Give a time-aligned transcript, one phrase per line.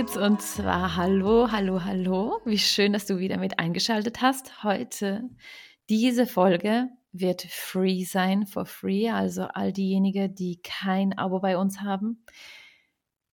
[0.00, 2.40] Geht's und zwar hallo, hallo, hallo.
[2.46, 4.64] Wie schön, dass du wieder mit eingeschaltet hast.
[4.64, 5.28] Heute
[5.90, 9.10] diese Folge wird free sein, for free.
[9.10, 12.24] Also all diejenigen, die kein Abo bei uns haben,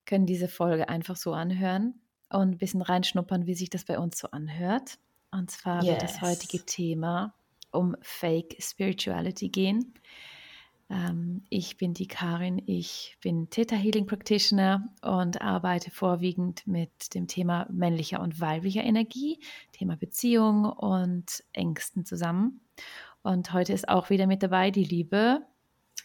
[0.06, 4.20] können diese Folge einfach so anhören und ein bisschen reinschnuppern, wie sich das bei uns
[4.20, 5.00] so anhört.
[5.32, 5.94] Und zwar yes.
[5.94, 7.34] wird das heutige Thema
[7.72, 9.94] um Fake Spirituality gehen.
[10.90, 17.28] Ähm, ich bin die Karin, ich bin Theta Healing Practitioner und arbeite vorwiegend mit dem
[17.28, 19.40] Thema männlicher und weiblicher Energie,
[19.74, 22.62] Thema Beziehung und Ängsten zusammen.
[23.22, 25.42] Und heute ist auch wieder mit dabei die liebe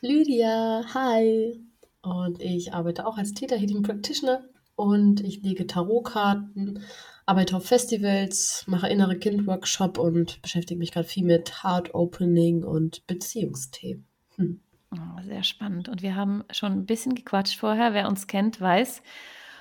[0.00, 0.82] Lydia.
[0.94, 1.60] Hi.
[2.02, 6.82] Und ich arbeite auch als Theta Healing Practitioner und ich lege Tarotkarten,
[7.24, 13.06] arbeite auf Festivals, mache innere Kind-Workshop und beschäftige mich gerade viel mit Heart Opening und
[13.06, 14.06] Beziehungsthemen.
[14.34, 14.60] Hm.
[14.92, 15.88] Oh, sehr spannend.
[15.88, 17.94] Und wir haben schon ein bisschen gequatscht vorher.
[17.94, 19.02] Wer uns kennt, weiß,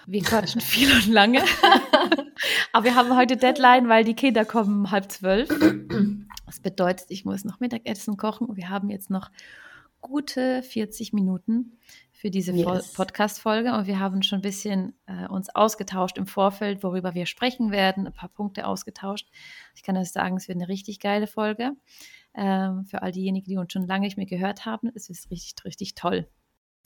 [0.05, 1.41] wir quatschen viel und lange.
[2.73, 5.49] Aber wir haben heute Deadline, weil die Kinder kommen um halb zwölf.
[6.45, 9.31] Das bedeutet, ich muss noch Mittagessen kochen und wir haben jetzt noch
[10.01, 11.77] gute 40 Minuten
[12.11, 12.93] für diese yes.
[12.93, 17.71] Podcast-Folge und wir haben schon ein bisschen äh, uns ausgetauscht im Vorfeld, worüber wir sprechen
[17.71, 19.27] werden, ein paar Punkte ausgetauscht.
[19.75, 21.71] Ich kann euch sagen, es wird eine richtig geile Folge.
[22.33, 25.65] Ähm, für all diejenigen, die uns schon lange nicht mehr gehört haben, ist es richtig,
[25.65, 26.27] richtig toll.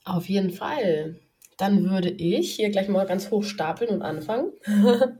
[0.03, 1.19] Auf jeden Fall.
[1.57, 4.51] Dann würde ich hier gleich mal ganz hoch stapeln und anfangen.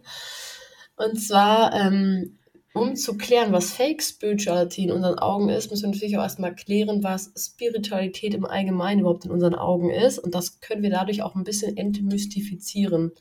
[0.95, 2.37] und zwar ähm,
[2.75, 6.53] um zu klären, was Fake Spirituality in unseren Augen ist, müssen wir natürlich auch erstmal
[6.53, 10.19] klären, was Spiritualität im Allgemeinen überhaupt in unseren Augen ist.
[10.19, 13.13] Und das können wir dadurch auch ein bisschen entmystifizieren.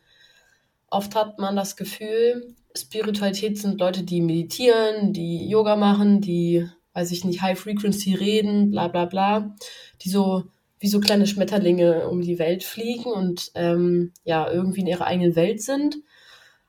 [0.90, 7.10] Oft hat man das Gefühl, Spiritualität sind Leute, die meditieren, die Yoga machen, die, weiß
[7.10, 9.54] ich nicht, High Frequency reden, bla bla bla,
[10.02, 10.44] die so
[10.78, 15.36] wie so kleine Schmetterlinge um die Welt fliegen und ähm, ja, irgendwie in ihrer eigenen
[15.36, 15.96] Welt sind.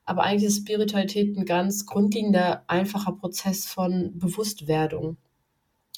[0.06, 5.18] Aber eigentlich ist Spiritualität ein ganz grundlegender, einfacher Prozess von Bewusstwerdung.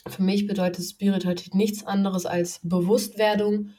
[0.08, 3.72] Für mich bedeutet Spiritualität nichts anderes als Bewusstwerdung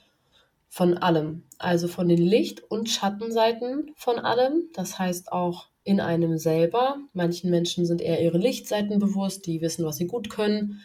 [0.68, 1.44] von allem.
[1.58, 4.68] Also von den Licht- und Schattenseiten von allem.
[4.74, 6.98] Das heißt auch in einem selber.
[7.14, 10.80] Manchen Menschen sind eher ihre Lichtseiten bewusst, die wissen, was sie gut können,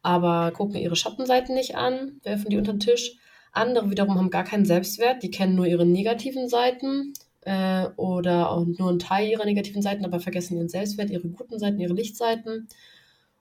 [0.00, 3.16] aber gucken ihre Schattenseiten nicht an, werfen die unter den Tisch.
[3.52, 8.64] Andere wiederum haben gar keinen Selbstwert, die kennen nur ihre negativen Seiten, äh, oder auch
[8.66, 12.68] nur einen Teil ihrer negativen Seiten, aber vergessen ihren Selbstwert, ihre guten Seiten, ihre Lichtseiten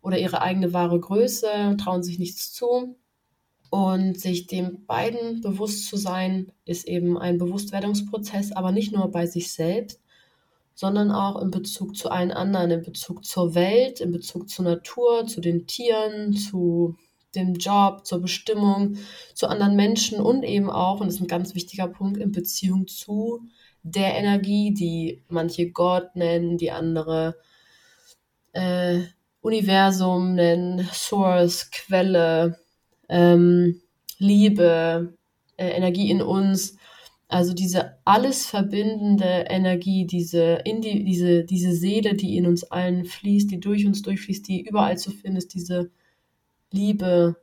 [0.01, 2.95] oder ihre eigene wahre Größe, trauen sich nichts zu.
[3.69, 9.25] Und sich dem beiden bewusst zu sein, ist eben ein Bewusstwerdungsprozess, aber nicht nur bei
[9.25, 10.01] sich selbst,
[10.77, 15.25] sondern auch in Bezug zu allen anderen, in Bezug zur Welt, in Bezug zur Natur,
[15.25, 16.95] zu den Tieren, zu
[17.33, 18.97] dem Job, zur Bestimmung,
[19.33, 22.85] zu anderen Menschen und eben auch, und das ist ein ganz wichtiger Punkt, in Beziehung
[22.85, 23.41] zu
[23.81, 27.37] der Energie, die manche Gott nennen, die andere
[28.53, 28.99] äh,
[29.41, 32.59] Universum nennen, Source, Quelle,
[33.09, 33.81] ähm,
[34.19, 35.17] Liebe,
[35.57, 36.76] äh, Energie in uns.
[37.29, 43.51] Also diese alles verbindende Energie, diese, die, diese, diese Seele, die in uns allen fließt,
[43.51, 45.91] die durch uns durchfließt, die überall zu finden ist, diese
[46.71, 47.35] Liebe,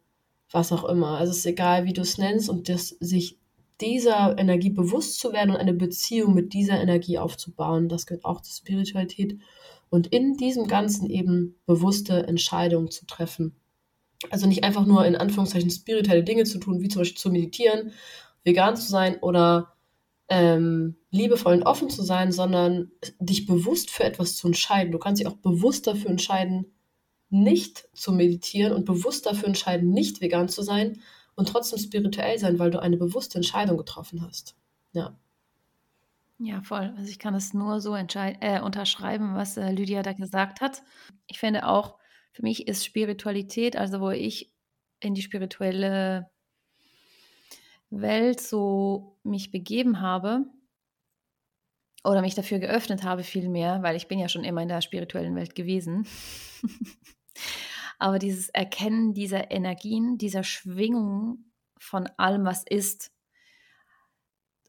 [0.51, 1.19] was auch immer.
[1.19, 3.39] Also es ist egal, wie du es nennst und das sich
[3.81, 7.89] dieser Energie bewusst zu werden und eine Beziehung mit dieser Energie aufzubauen.
[7.89, 9.39] Das gehört auch zur Spiritualität.
[9.91, 13.55] Und in diesem Ganzen eben bewusste Entscheidungen zu treffen.
[14.31, 17.93] Also nicht einfach nur in Anführungszeichen spirituelle Dinge zu tun, wie zum Beispiel zu meditieren,
[18.45, 19.74] vegan zu sein oder
[20.29, 24.93] ähm, liebevoll und offen zu sein, sondern dich bewusst für etwas zu entscheiden.
[24.93, 26.73] Du kannst dich auch bewusst dafür entscheiden,
[27.31, 31.01] nicht zu meditieren und bewusst dafür entscheiden, nicht vegan zu sein,
[31.37, 34.57] und trotzdem spirituell sein, weil du eine bewusste Entscheidung getroffen hast.
[34.93, 35.17] Ja.
[36.39, 36.93] Ja, voll.
[36.97, 40.83] Also ich kann es nur so äh, unterschreiben, was äh, Lydia da gesagt hat.
[41.27, 41.97] Ich finde auch,
[42.33, 44.53] für mich ist Spiritualität, also wo ich
[45.01, 46.31] in die spirituelle
[48.01, 50.47] Welt so mich begeben habe
[52.05, 55.35] oder mich dafür geöffnet habe vielmehr, weil ich bin ja schon immer in der spirituellen
[55.37, 56.07] Welt gewesen.
[57.99, 63.13] aber dieses Erkennen dieser Energien, dieser Schwingungen von allem, was ist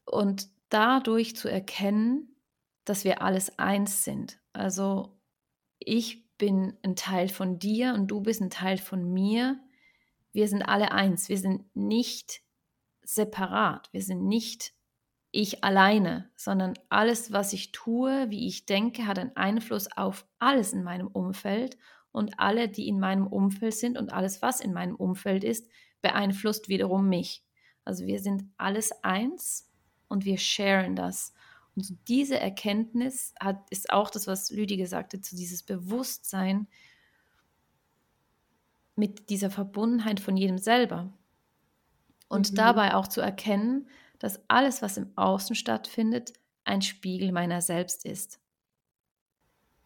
[0.04, 2.36] und dadurch zu erkennen,
[2.84, 4.40] dass wir alles eins sind.
[4.52, 5.18] Also
[5.78, 9.58] ich bin ein Teil von dir und du bist ein Teil von mir.
[10.32, 11.28] Wir sind alle eins.
[11.28, 12.42] Wir sind nicht
[13.08, 13.88] separat.
[13.92, 14.72] Wir sind nicht
[15.32, 20.72] ich alleine, sondern alles, was ich tue, wie ich denke, hat einen Einfluss auf alles
[20.72, 21.76] in meinem Umfeld
[22.10, 25.68] und alle, die in meinem Umfeld sind und alles, was in meinem Umfeld ist,
[26.00, 27.44] beeinflusst wiederum mich.
[27.84, 29.70] Also wir sind alles eins
[30.08, 31.34] und wir sharen das.
[31.74, 36.66] Und diese Erkenntnis hat, ist auch das, was Lüdi gesagt hat, zu dieses Bewusstsein
[38.94, 41.12] mit dieser Verbundenheit von jedem selber.
[42.28, 42.56] Und mhm.
[42.56, 43.88] dabei auch zu erkennen,
[44.18, 46.32] dass alles, was im Außen stattfindet,
[46.64, 48.40] ein Spiegel meiner selbst ist.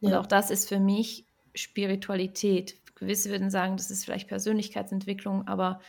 [0.01, 2.79] Und auch das ist für mich Spiritualität.
[2.95, 5.81] Gewisse würden sagen, das ist vielleicht Persönlichkeitsentwicklung, aber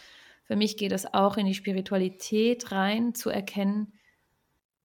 [0.44, 3.94] für mich geht es auch in die Spiritualität rein, zu erkennen,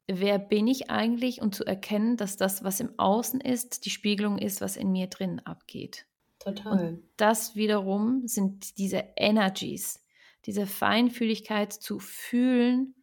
[0.07, 4.39] wer bin ich eigentlich und zu erkennen, dass das, was im Außen ist, die Spiegelung
[4.39, 6.07] ist, was in mir drin abgeht.
[6.39, 6.73] Total.
[6.73, 10.05] Und das wiederum sind diese Energies,
[10.47, 12.95] diese Feinfühligkeit zu fühlen,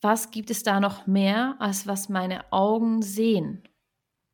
[0.00, 3.64] was gibt es da noch mehr, als was meine Augen sehen.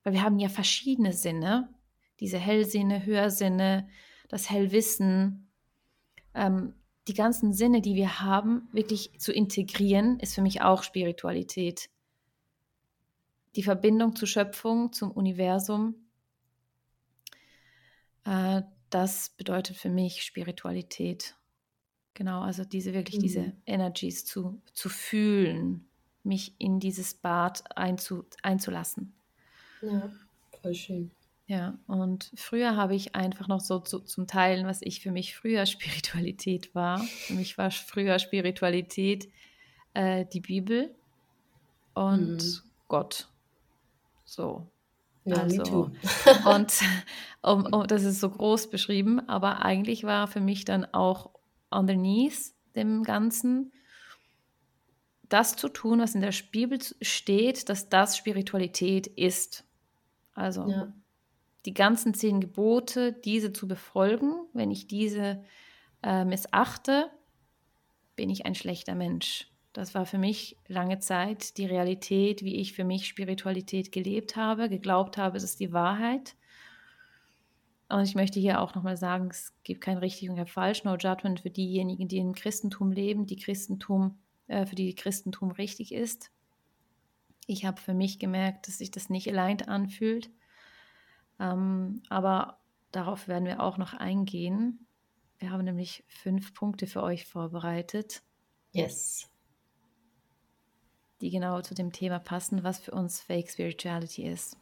[0.02, 1.72] Weil wir haben ja verschiedene Sinne,
[2.20, 3.88] diese Hellsinne, Hörsinne,
[4.28, 5.50] das Hellwissen,
[6.34, 6.74] ähm,
[7.08, 11.88] die ganzen Sinne, die wir haben, wirklich zu integrieren, ist für mich auch Spiritualität.
[13.56, 15.94] Die Verbindung zur Schöpfung, zum Universum,
[18.24, 18.62] äh,
[18.94, 21.34] das bedeutet für mich Spiritualität.
[22.14, 23.22] Genau, also diese wirklich mhm.
[23.22, 25.86] diese Energies zu, zu fühlen,
[26.24, 29.14] mich in dieses Bad einzu, einzulassen.
[29.80, 30.12] Ja,
[30.60, 31.10] voll schön.
[31.46, 35.34] Ja, und früher habe ich einfach noch so zu, zum Teilen, was ich für mich
[35.34, 36.98] früher Spiritualität war.
[36.98, 39.28] Für mich war früher Spiritualität
[39.94, 40.94] äh, die Bibel
[41.94, 42.60] und mhm.
[42.88, 43.28] Gott.
[44.24, 44.66] So.
[45.24, 45.90] Ja, also,
[46.46, 46.80] und
[47.42, 51.30] um, um, das ist so groß beschrieben, aber eigentlich war für mich dann auch
[51.70, 53.72] underneath dem Ganzen
[55.28, 59.64] das zu tun, was in der Bibel steht, dass das Spiritualität ist.
[60.34, 60.92] Also ja
[61.66, 64.34] die ganzen zehn Gebote, diese zu befolgen.
[64.52, 65.44] Wenn ich diese
[66.02, 67.10] äh, missachte,
[68.16, 69.51] bin ich ein schlechter Mensch.
[69.72, 74.68] Das war für mich lange Zeit die Realität, wie ich für mich Spiritualität gelebt habe,
[74.68, 76.36] geglaubt habe, es ist die Wahrheit.
[77.88, 80.96] Und ich möchte hier auch nochmal sagen, es gibt kein richtig und kein falsch, no
[80.96, 86.30] judgment für diejenigen, die im Christentum leben, die Christentum, äh, für die Christentum richtig ist.
[87.46, 90.30] Ich habe für mich gemerkt, dass sich das nicht allein anfühlt
[91.42, 92.58] ähm, aber
[92.92, 94.86] darauf werden wir auch noch eingehen.
[95.38, 98.22] Wir haben nämlich fünf Punkte für euch vorbereitet.
[98.70, 99.28] Yes.
[101.22, 104.56] Die genau zu dem Thema passen, was für uns Fake Spirituality ist.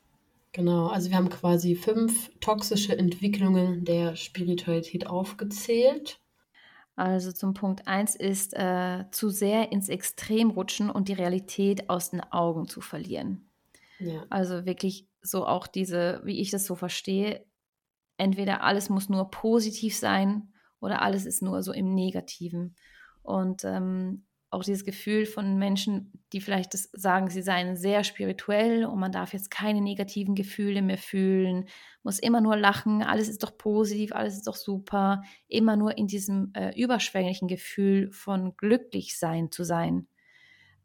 [0.53, 6.21] Genau, also wir haben quasi fünf toxische Entwicklungen der Spiritualität aufgezählt.
[6.97, 12.11] Also zum Punkt 1 ist äh, zu sehr ins Extrem rutschen und die Realität aus
[12.11, 13.49] den Augen zu verlieren.
[13.99, 14.27] Ja.
[14.29, 17.47] Also wirklich so auch diese, wie ich das so verstehe,
[18.19, 22.77] entweder alles muss nur positiv sein oder alles ist nur so im Negativen.
[23.23, 28.99] Und ähm, auch dieses Gefühl von Menschen, die vielleicht sagen, sie seien sehr spirituell und
[28.99, 31.67] man darf jetzt keine negativen Gefühle mehr fühlen,
[32.03, 36.09] muss immer nur lachen, alles ist doch positiv, alles ist doch super, immer nur in
[36.09, 40.09] diesem äh, überschwänglichen Gefühl von glücklich sein zu sein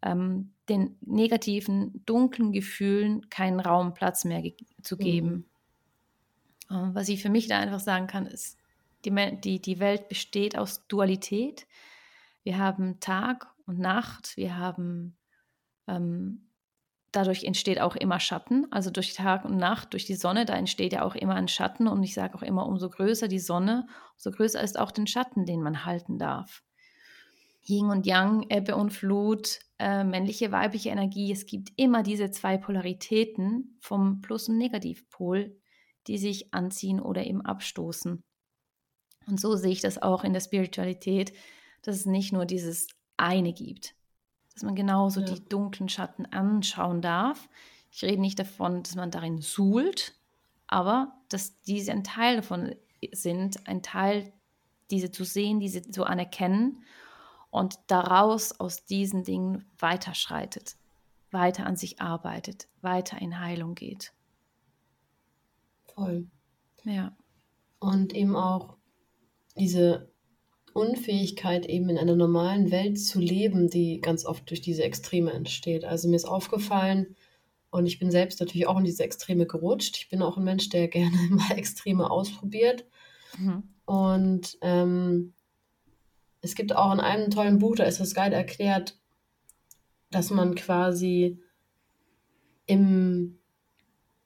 [0.05, 4.43] ähm, den negativen, dunklen Gefühlen keinen Raum, Platz mehr
[4.81, 5.47] zu geben.
[6.69, 6.75] Mhm.
[6.75, 8.57] Äh, was ich für mich da einfach sagen kann, ist,
[9.03, 9.11] die,
[9.43, 11.67] die, die Welt besteht aus Dualität.
[12.43, 15.17] Wir haben Tag und Nacht, wir haben,
[15.87, 16.49] ähm,
[17.11, 20.93] dadurch entsteht auch immer Schatten, also durch Tag und Nacht, durch die Sonne, da entsteht
[20.93, 24.31] ja auch immer ein Schatten und ich sage auch immer, umso größer die Sonne, umso
[24.31, 26.63] größer ist auch den Schatten, den man halten darf.
[27.67, 31.31] Yin und Yang, Ebbe und Flut, äh, männliche, weibliche Energie.
[31.31, 35.57] Es gibt immer diese zwei Polaritäten vom Plus- und Negativpol,
[36.07, 38.23] die sich anziehen oder eben abstoßen.
[39.27, 41.33] Und so sehe ich das auch in der Spiritualität,
[41.81, 43.95] dass es nicht nur dieses eine gibt,
[44.53, 45.27] dass man genauso ja.
[45.27, 47.49] die dunklen Schatten anschauen darf.
[47.91, 50.15] Ich rede nicht davon, dass man darin suhlt,
[50.67, 52.75] aber dass diese ein Teil davon
[53.11, 54.33] sind, ein Teil,
[54.91, 56.83] diese zu sehen, diese zu anerkennen
[57.49, 60.75] und daraus aus diesen Dingen weiterschreitet,
[61.31, 64.13] weiter an sich arbeitet, weiter in Heilung geht.
[65.93, 66.27] Voll.
[66.83, 67.15] Ja.
[67.79, 68.75] Und eben auch
[69.55, 70.11] diese
[70.75, 75.85] Unfähigkeit, eben in einer normalen Welt zu leben, die ganz oft durch diese Extreme entsteht.
[75.85, 77.15] Also mir ist aufgefallen,
[77.75, 79.97] und ich bin selbst natürlich auch in diese Extreme gerutscht.
[79.97, 82.85] Ich bin auch ein Mensch, der gerne mal Extreme ausprobiert.
[83.37, 83.63] Mhm.
[83.85, 85.33] Und ähm,
[86.41, 88.97] es gibt auch in einem tollen Buch, da ist das geil erklärt,
[90.11, 91.39] dass man quasi
[92.65, 93.39] im,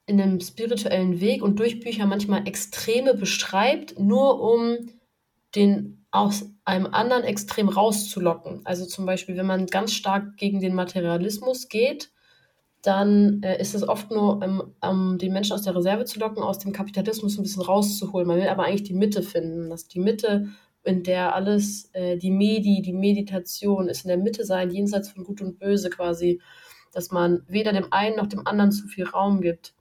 [0.06, 4.90] in einem spirituellen Weg und durch Bücher manchmal Extreme beschreibt, nur um
[5.54, 8.62] den aus einem anderen Extrem rauszulocken.
[8.64, 12.10] Also zum Beispiel, wenn man ganz stark gegen den Materialismus geht,
[12.82, 16.42] dann äh, ist es oft nur, um, um den Menschen aus der Reserve zu locken,
[16.42, 18.26] aus dem Kapitalismus ein bisschen rauszuholen.
[18.26, 20.48] Man will aber eigentlich die Mitte finden, dass die Mitte,
[20.82, 25.24] in der alles, äh, die Medi, die Meditation ist in der Mitte sein, jenseits von
[25.24, 26.40] Gut und Böse quasi,
[26.92, 29.74] dass man weder dem einen noch dem anderen zu viel Raum gibt.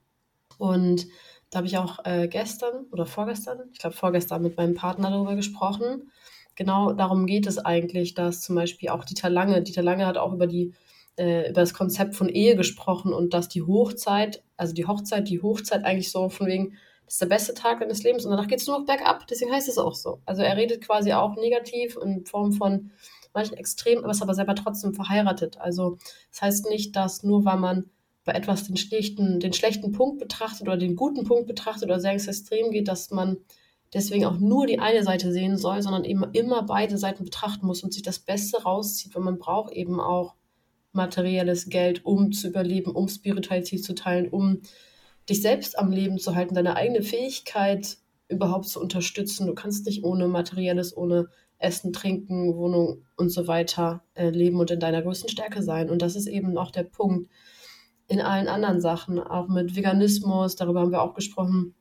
[0.58, 1.08] Und
[1.50, 5.36] da habe ich auch äh, gestern oder vorgestern, ich glaube vorgestern mit meinem Partner darüber
[5.36, 6.12] gesprochen.
[6.56, 10.34] Genau darum geht es eigentlich, dass zum Beispiel auch Dieter Lange, Dieter Lange hat auch
[10.34, 10.74] über die
[11.20, 15.42] äh, über das Konzept von Ehe gesprochen und dass die Hochzeit, also die Hochzeit, die
[15.42, 18.60] Hochzeit eigentlich so von wegen, das ist der beste Tag deines Lebens und danach geht
[18.60, 19.28] es nur noch bergab.
[19.28, 20.22] Deswegen heißt es auch so.
[20.26, 22.92] Also er redet quasi auch negativ in Form von
[23.34, 25.58] manchen Extremen, aber ist aber selber trotzdem verheiratet.
[25.60, 25.98] Also
[26.32, 27.90] das heißt nicht, dass nur weil man
[28.26, 32.14] bei etwas den schlechten, den schlechten Punkt betrachtet oder den guten Punkt betrachtet oder sehr
[32.14, 33.38] ins Extrem geht, dass man
[33.94, 37.84] deswegen auch nur die eine Seite sehen soll, sondern eben immer beide Seiten betrachten muss
[37.84, 40.36] und sich das Beste rauszieht, weil man braucht eben auch
[40.92, 44.62] materielles Geld, um zu überleben, um Spiritualität zu teilen, um
[45.30, 47.98] dich selbst am Leben zu halten, deine eigene Fähigkeit
[48.28, 49.48] überhaupt zu unterstützen.
[49.48, 54.72] Du kannst nicht ohne materielles, ohne Essen, Trinken, Wohnung und so weiter äh, leben und
[54.72, 55.90] in deiner größten Stärke sein.
[55.90, 57.30] Und das ist eben auch der Punkt
[58.10, 61.76] in allen anderen Sachen, auch mit Veganismus, darüber haben wir auch gesprochen.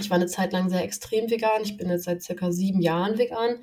[0.00, 1.62] Ich war eine Zeit lang sehr extrem vegan.
[1.62, 3.60] Ich bin jetzt seit circa sieben Jahren vegan.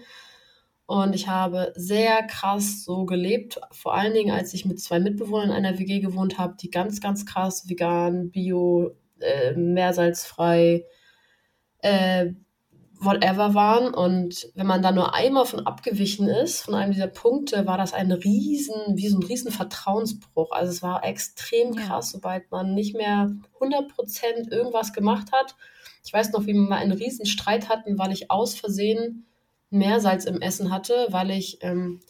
[0.86, 5.50] Und ich habe sehr krass so gelebt, vor allen Dingen, als ich mit zwei Mitbewohnern
[5.50, 10.86] in einer WG gewohnt habe, die ganz, ganz krass vegan, bio, äh, meersalzfrei,
[11.80, 12.34] äh,
[13.06, 13.94] whatever waren.
[13.94, 17.94] Und wenn man da nur einmal von abgewichen ist, von einem dieser Punkte, war das
[17.94, 20.52] ein riesen, wie so ein riesen Vertrauensbruch.
[20.52, 25.56] Also es war extrem krass, sobald man nicht mehr 100% irgendwas gemacht hat.
[26.04, 29.26] Ich weiß noch, wie wir mal einen riesen Streit hatten, weil ich aus Versehen
[29.70, 32.02] Meersalz im Essen hatte, weil ich, ähm,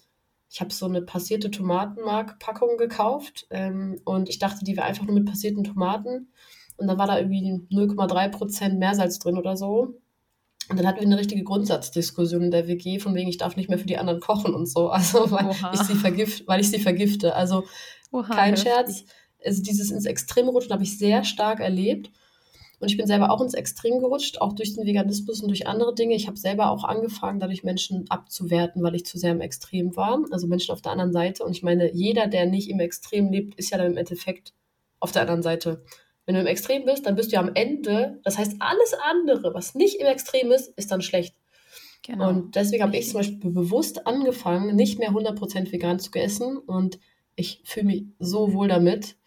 [0.49, 5.15] ich habe so eine passierte Tomatenmark-Packung gekauft ähm, und ich dachte, die wäre einfach nur
[5.15, 6.29] mit passierten Tomaten.
[6.77, 9.95] Und dann war da irgendwie 0,3% Meersalz drin oder so.
[10.69, 13.69] Und dann hatten wir eine richtige Grundsatzdiskussion in der WG, von wegen, ich darf nicht
[13.69, 14.89] mehr für die anderen kochen und so.
[14.95, 17.36] Also, weil, ich sie, vergift, weil ich sie vergifte.
[17.36, 17.65] Also,
[18.12, 19.05] Oha, kein Scherz.
[19.43, 22.10] Also, dieses ins Extreme rutschen habe ich sehr stark erlebt.
[22.79, 25.95] Und ich bin selber auch ins Extrem gerutscht, auch durch den Veganismus und durch andere
[25.95, 26.15] Dinge.
[26.15, 30.19] Ich habe selber auch angefangen, dadurch Menschen abzuwerten, weil ich zu sehr im Extrem war.
[30.31, 31.43] Also Menschen auf der anderen Seite.
[31.43, 34.53] Und ich meine, jeder, der nicht im Extrem lebt, ist ja dann im Endeffekt
[35.00, 35.84] auf der anderen Seite.
[36.25, 38.20] Wenn du im Extrem bist, dann bist du ja am Ende.
[38.24, 41.36] Das heißt, alles andere, was nicht im Extrem ist, ist dann schlecht.
[42.03, 42.29] Genau.
[42.29, 46.58] Und deswegen habe ich zum Beispiel bewusst angefangen, nicht mehr 100% vegan zu essen.
[46.58, 47.00] Und
[47.36, 49.17] ich fühle mich so wohl damit.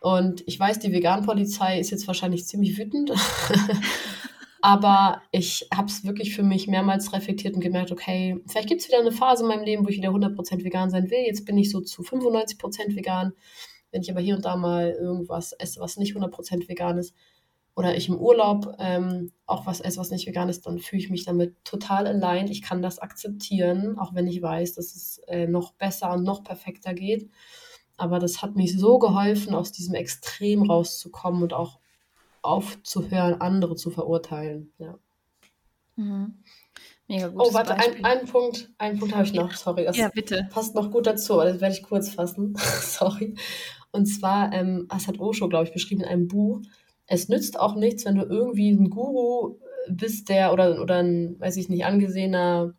[0.00, 3.12] Und ich weiß, die Veganpolizei ist jetzt wahrscheinlich ziemlich wütend.
[4.64, 8.88] Aber ich habe es wirklich für mich mehrmals reflektiert und gemerkt, okay, vielleicht gibt es
[8.88, 11.18] wieder eine Phase in meinem Leben, wo ich wieder 100% vegan sein will.
[11.26, 13.32] Jetzt bin ich so zu 95% vegan.
[13.92, 17.14] Wenn ich aber hier und da mal irgendwas esse, was nicht 100% vegan ist,
[17.74, 21.10] oder ich im Urlaub ähm, auch was esse, was nicht vegan ist, dann fühle ich
[21.10, 22.48] mich damit total allein.
[22.48, 26.44] Ich kann das akzeptieren, auch wenn ich weiß, dass es äh, noch besser und noch
[26.44, 27.30] perfekter geht.
[27.96, 31.78] Aber das hat mich so geholfen, aus diesem Extrem rauszukommen und auch
[32.42, 34.72] aufzuhören, andere zu verurteilen.
[34.78, 34.98] Ja.
[35.96, 36.42] Mhm.
[37.08, 37.42] Mega gut.
[37.42, 39.52] Oh, warte, ein, einen Punkt, einen Punkt habe ich noch.
[39.54, 40.48] Sorry, das ja, bitte.
[40.50, 42.54] passt noch gut dazu, aber das werde ich kurz fassen.
[42.80, 43.34] Sorry.
[43.92, 46.60] Und zwar, ähm, das hat Osho, glaube ich, beschrieben in einem Buch.
[47.06, 49.58] Es nützt auch nichts, wenn du irgendwie ein Guru
[49.88, 52.74] bist, der oder, oder ein, weiß ich nicht, angesehener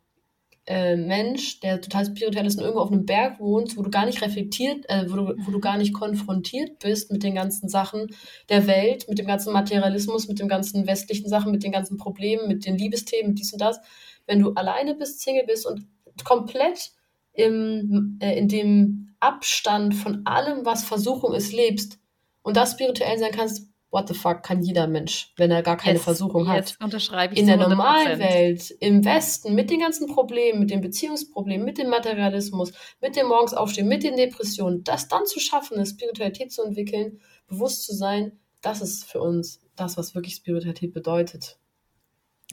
[0.66, 4.06] äh, Mensch, der total spirituell ist und irgendwo auf einem Berg wohnt, wo du gar
[4.06, 8.08] nicht reflektiert, äh, wo, du, wo du gar nicht konfrontiert bist mit den ganzen Sachen
[8.50, 12.48] der Welt, mit dem ganzen Materialismus, mit den ganzen westlichen Sachen, mit den ganzen Problemen,
[12.48, 13.80] mit den Liebesthemen, mit dies und das.
[14.26, 15.86] Wenn du alleine bist, Single bist und
[16.24, 16.92] komplett
[17.34, 21.98] im, äh, in dem Abstand von allem, was Versuchung ist, lebst
[22.42, 25.96] und das spirituell sein kannst, what the fuck kann jeder Mensch, wenn er gar keine
[25.96, 26.58] yes, Versuchung hat.
[26.58, 30.82] Jetzt unterschreibe ich In der normalen Welt, im Westen, mit den ganzen Problemen, mit den
[30.82, 35.86] Beziehungsproblemen, mit dem Materialismus, mit dem Morgensaufstehen, mit den Depressionen, das dann zu schaffen, eine
[35.86, 41.60] Spiritualität zu entwickeln, bewusst zu sein, das ist für uns das, was wirklich Spiritualität bedeutet.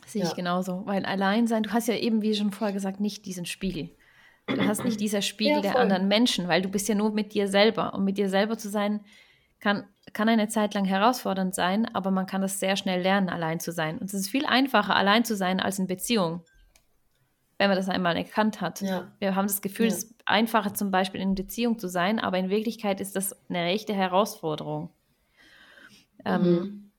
[0.06, 0.28] Sehe ja.
[0.28, 0.82] ich genauso.
[0.86, 3.90] Weil allein sein, du hast ja eben, wie schon vorher gesagt, nicht diesen Spiegel.
[4.54, 7.34] Du hast nicht dieser Spiegel ja, der anderen Menschen, weil du bist ja nur mit
[7.34, 7.94] dir selber.
[7.94, 9.00] Und mit dir selber zu sein,
[9.60, 13.60] kann kann eine Zeit lang herausfordernd sein, aber man kann das sehr schnell lernen, allein
[13.60, 13.98] zu sein.
[13.98, 16.42] Und es ist viel einfacher, allein zu sein, als in Beziehung,
[17.58, 18.80] wenn man das einmal erkannt hat.
[18.80, 19.10] Ja.
[19.18, 19.92] Wir haben das Gefühl, ja.
[19.92, 23.64] es ist einfacher, zum Beispiel in Beziehung zu sein, aber in Wirklichkeit ist das eine
[23.64, 24.90] rechte Herausforderung.
[26.24, 26.48] Ähm, mhm.
[26.48, 26.90] Ähm,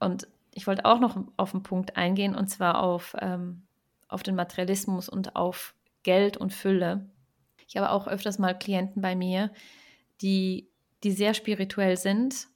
[0.00, 3.62] und ich wollte auch noch auf einen Punkt eingehen, und zwar auf, ähm,
[4.08, 7.08] auf den Materialismus und auf Geld und Fülle.
[7.66, 9.52] Ich habe auch öfters mal Klienten bei mir,
[10.22, 10.68] die,
[11.02, 12.48] die sehr spirituell sind,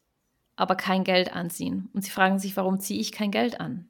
[0.56, 1.88] aber kein Geld anziehen.
[1.92, 3.88] Und sie fragen sich, warum ziehe ich kein Geld an?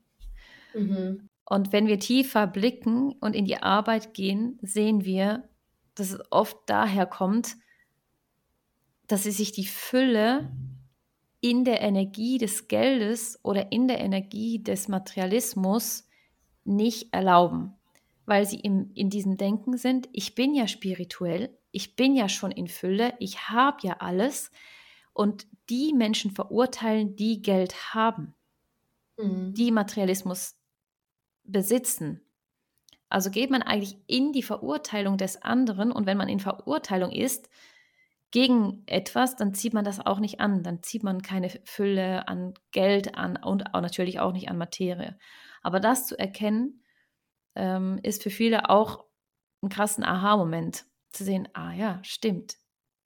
[0.74, 1.28] Mhm.
[1.44, 5.48] Und wenn wir tiefer blicken und in die Arbeit gehen, sehen wir,
[5.94, 7.56] dass es oft daher kommt,
[9.06, 10.50] dass sie sich die Fülle
[11.40, 16.08] in der Energie des Geldes oder in der Energie des Materialismus
[16.64, 17.74] nicht erlauben,
[18.26, 22.50] weil sie im, in diesem Denken sind, ich bin ja spirituell, ich bin ja schon
[22.50, 24.50] in Fülle, ich habe ja alles
[25.12, 28.34] und die Menschen verurteilen, die Geld haben,
[29.18, 29.54] mhm.
[29.54, 30.56] die Materialismus
[31.44, 32.20] besitzen.
[33.08, 37.48] Also geht man eigentlich in die Verurteilung des anderen und wenn man in Verurteilung ist
[38.30, 40.64] gegen etwas, dann zieht man das auch nicht an.
[40.64, 45.16] Dann zieht man keine Fülle an Geld an und auch natürlich auch nicht an Materie.
[45.62, 46.82] Aber das zu erkennen,
[47.54, 49.04] ähm, ist für viele auch
[49.62, 50.84] ein krassen Aha-Moment.
[51.10, 52.56] Zu sehen, ah ja, stimmt.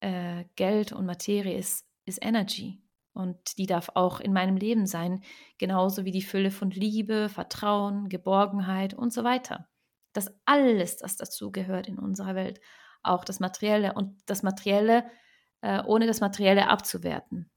[0.01, 2.83] Äh, Geld und Materie ist, ist Energy.
[3.13, 5.23] Und die darf auch in meinem Leben sein,
[5.59, 9.69] genauso wie die Fülle von Liebe, Vertrauen, Geborgenheit und so weiter.
[10.13, 12.61] Das alles, das dazu gehört in unserer Welt,
[13.03, 15.05] auch das Materielle und das Materielle,
[15.61, 17.51] äh, ohne das Materielle abzuwerten.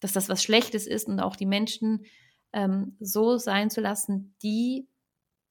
[0.00, 2.04] Dass das was Schlechtes ist und auch die Menschen
[2.52, 4.86] ähm, so sein zu lassen, die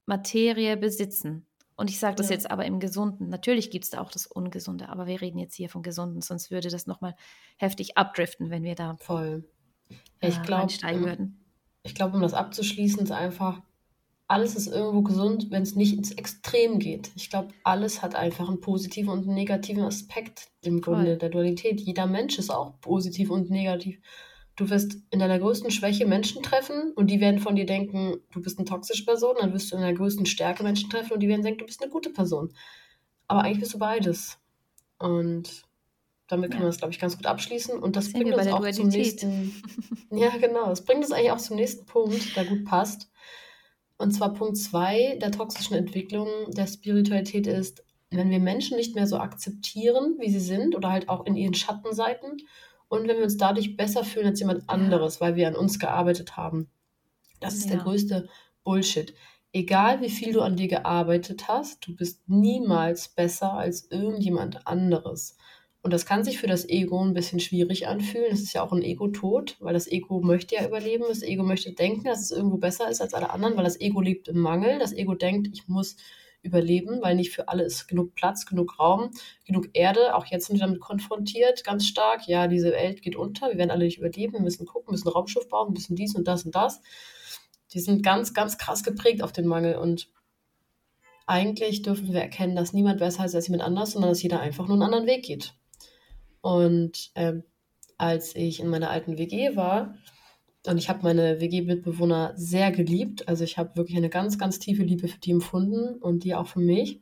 [0.06, 1.46] Materie besitzen.
[1.76, 2.34] Und ich sage das ja.
[2.34, 3.28] jetzt aber im Gesunden.
[3.28, 6.50] Natürlich gibt es da auch das Ungesunde, aber wir reden jetzt hier von Gesunden, sonst
[6.50, 7.16] würde das nochmal
[7.56, 9.44] heftig abdriften, wenn wir da voll
[10.20, 11.44] äh, ich glaub, einsteigen um, würden.
[11.82, 13.60] Ich glaube, um das abzuschließen, ist einfach,
[14.28, 17.10] alles ist irgendwo gesund, wenn es nicht ins Extrem geht.
[17.16, 21.18] Ich glaube, alles hat einfach einen positiven und einen negativen Aspekt im Grunde voll.
[21.18, 21.80] der Dualität.
[21.80, 24.00] Jeder Mensch ist auch positiv und negativ.
[24.56, 28.40] Du wirst in deiner größten Schwäche Menschen treffen und die werden von dir denken, du
[28.40, 29.34] bist eine toxische Person.
[29.40, 31.82] Dann wirst du in deiner größten Stärke Menschen treffen und die werden denken, du bist
[31.82, 32.52] eine gute Person.
[33.26, 34.38] Aber eigentlich bist du beides.
[34.98, 35.64] Und
[36.28, 36.64] damit kann ja.
[36.64, 37.78] man das, glaube ich, ganz gut abschließen.
[37.78, 38.76] Und das, das bringt uns auch Dualität.
[38.76, 39.62] zum nächsten.
[40.10, 40.68] ja, genau.
[40.68, 43.10] Das bringt uns eigentlich auch zum nächsten Punkt, der gut passt.
[43.96, 49.06] Und zwar Punkt 2 der toxischen Entwicklung der Spiritualität ist, wenn wir Menschen nicht mehr
[49.06, 52.38] so akzeptieren, wie sie sind, oder halt auch in ihren Schattenseiten
[52.88, 56.36] und wenn wir uns dadurch besser fühlen als jemand anderes, weil wir an uns gearbeitet
[56.36, 56.68] haben.
[57.40, 57.76] Das ist ja.
[57.76, 58.28] der größte
[58.62, 59.14] Bullshit.
[59.52, 65.36] Egal wie viel du an dir gearbeitet hast, du bist niemals besser als irgendjemand anderes.
[65.84, 68.32] Und das kann sich für das Ego ein bisschen schwierig anfühlen.
[68.32, 71.04] Es ist ja auch ein Ego-Tod, weil das Ego möchte ja überleben.
[71.06, 74.00] Das Ego möchte denken, dass es irgendwo besser ist als alle anderen, weil das Ego
[74.00, 74.78] lebt im Mangel.
[74.78, 75.96] Das Ego denkt, ich muss
[76.44, 79.10] überleben, weil nicht für alle ist genug Platz, genug Raum,
[79.44, 80.14] genug Erde.
[80.14, 82.28] Auch jetzt sind wir damit konfrontiert, ganz stark.
[82.28, 85.48] Ja, diese Welt geht unter, wir werden alle nicht überleben, wir müssen gucken, müssen Raumschiff
[85.48, 86.80] bauen, müssen dies und das und das.
[87.72, 90.08] Die sind ganz, ganz krass geprägt auf den Mangel und
[91.26, 94.66] eigentlich dürfen wir erkennen, dass niemand besser ist als jemand anders, sondern dass jeder einfach
[94.66, 95.54] nur einen anderen Weg geht.
[96.42, 97.44] Und ähm,
[97.96, 99.94] als ich in meiner alten WG war,
[100.66, 103.28] und ich habe meine WG-Mitbewohner sehr geliebt.
[103.28, 106.46] Also ich habe wirklich eine ganz, ganz tiefe Liebe für die empfunden und die auch
[106.46, 107.00] für mich.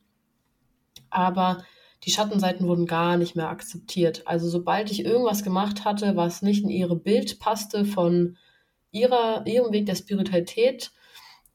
[1.10, 1.64] Aber
[2.04, 4.26] die Schattenseiten wurden gar nicht mehr akzeptiert.
[4.26, 8.36] Also sobald ich irgendwas gemacht hatte, was nicht in ihre Bild passte von
[8.90, 10.90] ihrer, ihrem Weg der Spiritualität,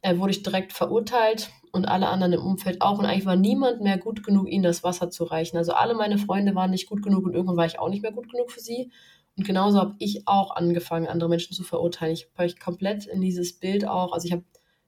[0.02, 3.00] äh, wurde ich direkt verurteilt und alle anderen im Umfeld auch.
[3.00, 5.58] Und eigentlich war niemand mehr gut genug, ihnen das Wasser zu reichen.
[5.58, 8.14] Also alle meine Freunde waren nicht gut genug und irgendwann war ich auch nicht mehr
[8.14, 8.92] gut genug für sie.
[9.38, 12.14] Und genauso habe ich auch angefangen, andere Menschen zu verurteilen.
[12.14, 14.44] Ich habe euch komplett in dieses Bild auch, also ich habe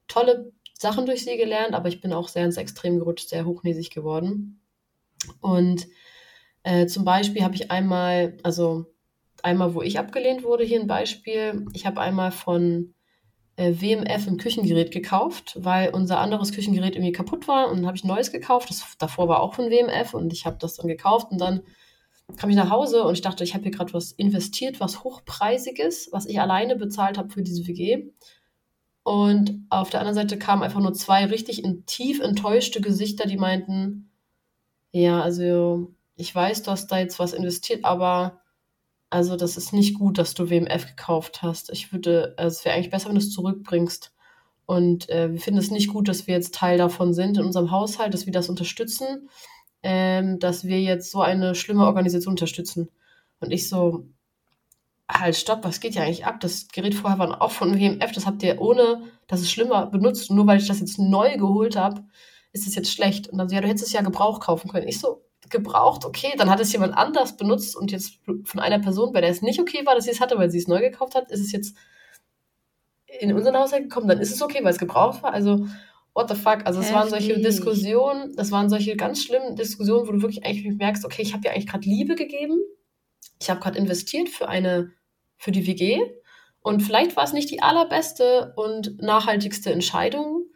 [0.08, 3.90] tolle Sachen durch sie gelernt, aber ich bin auch sehr ins Extrem gerutscht, sehr hochnäsig
[3.90, 4.60] geworden.
[5.40, 5.86] Und
[6.62, 8.86] äh, zum Beispiel habe ich einmal, also
[9.42, 11.66] einmal, wo ich abgelehnt wurde, hier ein Beispiel.
[11.72, 12.94] Ich habe einmal von
[13.56, 17.96] äh, WMF ein Küchengerät gekauft, weil unser anderes Küchengerät irgendwie kaputt war und dann habe
[17.96, 18.70] ich ein neues gekauft.
[18.70, 21.62] Das davor war auch von WMF und ich habe das dann gekauft und dann
[22.36, 26.08] kam ich nach Hause und ich dachte, ich habe hier gerade was investiert, was hochpreisiges,
[26.12, 28.10] was ich alleine bezahlt habe für diese WG.
[29.02, 33.36] Und auf der anderen Seite kamen einfach nur zwei richtig in, tief enttäuschte Gesichter, die
[33.36, 34.10] meinten,
[34.92, 38.40] ja, also ich weiß, du hast da jetzt was investiert, aber
[39.08, 41.70] also das ist nicht gut, dass du WMF gekauft hast.
[41.70, 44.12] Ich würde, also es wäre eigentlich besser, wenn du es zurückbringst.
[44.66, 47.72] Und äh, wir finden es nicht gut, dass wir jetzt Teil davon sind in unserem
[47.72, 49.28] Haushalt, dass wir das unterstützen
[49.82, 52.88] ähm, dass wir jetzt so eine schlimme Organisation unterstützen.
[53.40, 54.04] Und ich so,
[55.08, 56.40] halt, stopp, was geht ja eigentlich ab?
[56.40, 60.30] Das Gerät vorher war auch von WMF, das habt ihr ohne, dass es schlimmer benutzt.
[60.30, 62.04] Nur weil ich das jetzt neu geholt habe,
[62.52, 63.28] ist es jetzt schlecht.
[63.28, 64.88] Und dann so, ja, du hättest es ja Gebrauch kaufen können.
[64.88, 69.12] Ich so, gebraucht, okay, dann hat es jemand anders benutzt und jetzt von einer Person,
[69.12, 71.14] bei der es nicht okay war, dass sie es hatte, weil sie es neu gekauft
[71.14, 71.76] hat, ist es jetzt
[73.20, 75.32] in unseren Haushalt gekommen, dann ist es okay, weil es gebraucht war.
[75.32, 75.66] Also
[76.14, 76.66] what the fuck?
[76.66, 80.76] Also es waren solche Diskussionen, das waren solche ganz schlimmen Diskussionen, wo du wirklich eigentlich
[80.76, 82.58] merkst, okay, ich habe dir eigentlich gerade Liebe gegeben,
[83.40, 84.92] ich habe gerade investiert für eine,
[85.36, 86.00] für die WG
[86.62, 90.46] und vielleicht war es nicht die allerbeste und nachhaltigste Entscheidung,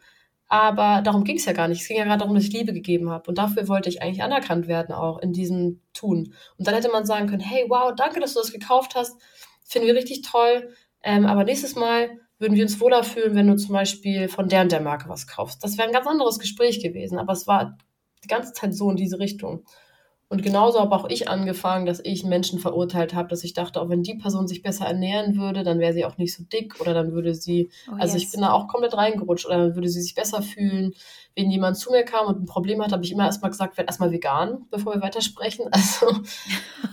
[0.47, 1.81] aber darum ging es ja gar nicht.
[1.81, 3.27] Es ging ja gerade darum, dass ich Liebe gegeben habe.
[3.27, 6.33] Und dafür wollte ich eigentlich anerkannt werden, auch in diesem Tun.
[6.57, 9.19] Und dann hätte man sagen können, hey, wow, danke, dass du das gekauft hast.
[9.65, 10.69] Finden wir richtig toll.
[11.03, 14.61] Ähm, aber nächstes Mal würden wir uns wohler fühlen, wenn du zum Beispiel von der
[14.61, 15.63] und der Marke was kaufst.
[15.63, 17.77] Das wäre ein ganz anderes Gespräch gewesen, aber es war
[18.23, 19.65] die ganze Zeit so in diese Richtung.
[20.27, 23.89] Und genauso habe auch ich angefangen, dass ich Menschen verurteilt habe, dass ich dachte, auch
[23.89, 26.95] wenn die Person sich besser ernähren würde, dann wäre sie auch nicht so dick oder
[26.95, 28.23] dann würde sie, oh, also yes.
[28.23, 30.93] ich bin da auch komplett reingerutscht oder dann würde sie sich besser fühlen.
[31.35, 33.87] Wenn jemand zu mir kam und ein Problem hat, habe ich immer erstmal gesagt, werd
[33.87, 35.69] erstmal vegan, bevor wir weitersprechen.
[35.71, 36.07] Also,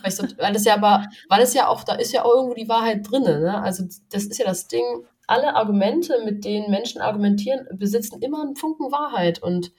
[0.02, 2.54] weißt du, weil das ja aber, weil es ja auch, da ist ja auch irgendwo
[2.54, 3.62] die Wahrheit drin, ne?
[3.62, 4.84] Also das ist ja das Ding,
[5.32, 9.42] alle Argumente, mit denen Menschen argumentieren, besitzen immer einen Funken Wahrheit.
[9.42, 9.72] Und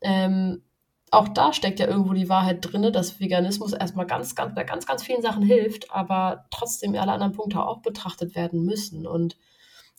[0.00, 0.62] ähm,
[1.10, 4.86] auch da steckt ja irgendwo die Wahrheit drin, dass Veganismus erstmal ganz, ganz, bei ganz,
[4.86, 9.04] ganz vielen Sachen hilft, aber trotzdem alle anderen Punkte auch betrachtet werden müssen.
[9.04, 9.36] Und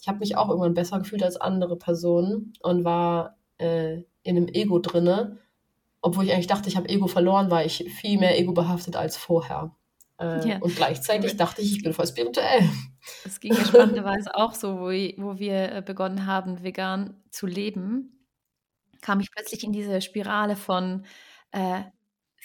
[0.01, 4.47] ich habe mich auch irgendwann besser gefühlt als andere Personen und war äh, in einem
[4.47, 5.39] Ego drinne.
[6.01, 9.17] Obwohl ich eigentlich dachte, ich habe Ego verloren, war ich viel mehr ego behaftet als
[9.17, 9.75] vorher.
[10.21, 10.57] Äh, ja.
[10.59, 12.69] Und gleichzeitig dachte ich, ich bin voll spirituell.
[13.25, 18.27] Es ging ja spannenderweise auch so, wo, wo wir äh, begonnen haben, vegan zu leben,
[19.01, 21.05] kam ich plötzlich in diese Spirale von,
[21.51, 21.83] äh,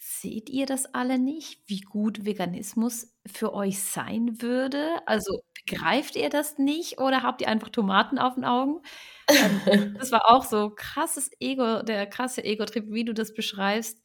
[0.01, 4.97] seht ihr das alle nicht, wie gut Veganismus für euch sein würde?
[5.07, 8.83] Also begreift ihr das nicht oder habt ihr einfach Tomaten auf den Augen?
[9.29, 13.99] Ähm, das war auch so krasses Ego, der krasse Ego-Trip, wie du das beschreibst,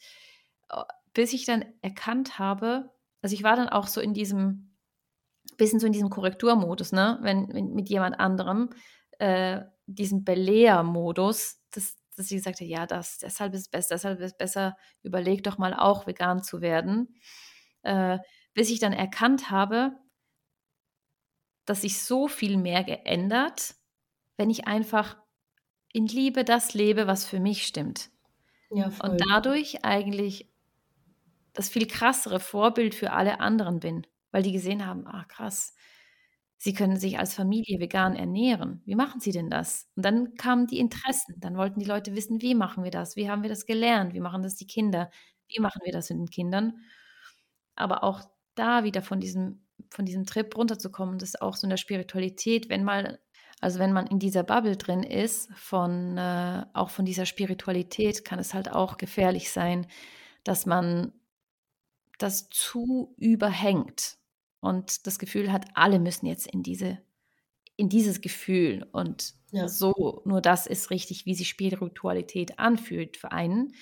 [0.69, 2.91] äh, bis ich dann erkannt habe,
[3.25, 4.64] also ich war dann auch so in diesem,
[5.57, 7.19] bisschen so in diesem Korrekturmodus, ne?
[7.21, 8.69] Wenn, wenn mit jemand anderem,
[9.19, 14.19] äh, diesen Belehr-Modus, dass, dass sie gesagt hat, ja, das, deshalb ist es besser, deshalb
[14.19, 17.15] ist es besser, überleg doch mal auch vegan zu werden.
[17.83, 18.19] Äh,
[18.53, 19.91] bis ich dann erkannt habe,
[21.65, 23.75] dass sich so viel mehr geändert,
[24.37, 25.17] wenn ich einfach
[25.91, 28.09] in Liebe das lebe, was für mich stimmt.
[28.71, 30.51] Ja, und dadurch eigentlich
[31.53, 34.05] das viel krassere Vorbild für alle anderen bin,
[34.35, 35.73] weil die gesehen haben, ah krass,
[36.57, 38.81] sie können sich als Familie vegan ernähren.
[38.83, 39.87] Wie machen sie denn das?
[39.95, 41.35] Und dann kamen die Interessen.
[41.39, 43.15] Dann wollten die Leute wissen, wie machen wir das?
[43.15, 44.13] Wie haben wir das gelernt?
[44.13, 45.09] Wie machen das die Kinder?
[45.47, 46.73] Wie machen wir das mit den Kindern?
[47.75, 48.23] Aber auch
[48.55, 52.67] da wieder von diesem, von diesem Trip runterzukommen, das ist auch so in der Spiritualität,
[52.67, 53.21] wenn mal,
[53.61, 58.39] also wenn man in dieser Bubble drin ist, von äh, auch von dieser Spiritualität, kann
[58.39, 59.87] es halt auch gefährlich sein,
[60.43, 61.13] dass man
[62.17, 64.17] das zu überhängt
[64.65, 66.99] und das Gefühl hat, alle müssen jetzt in diese
[67.77, 69.67] in dieses Gefühl und ja.
[69.67, 73.73] so nur das ist richtig, wie sich Spiritualität anfühlt für einen.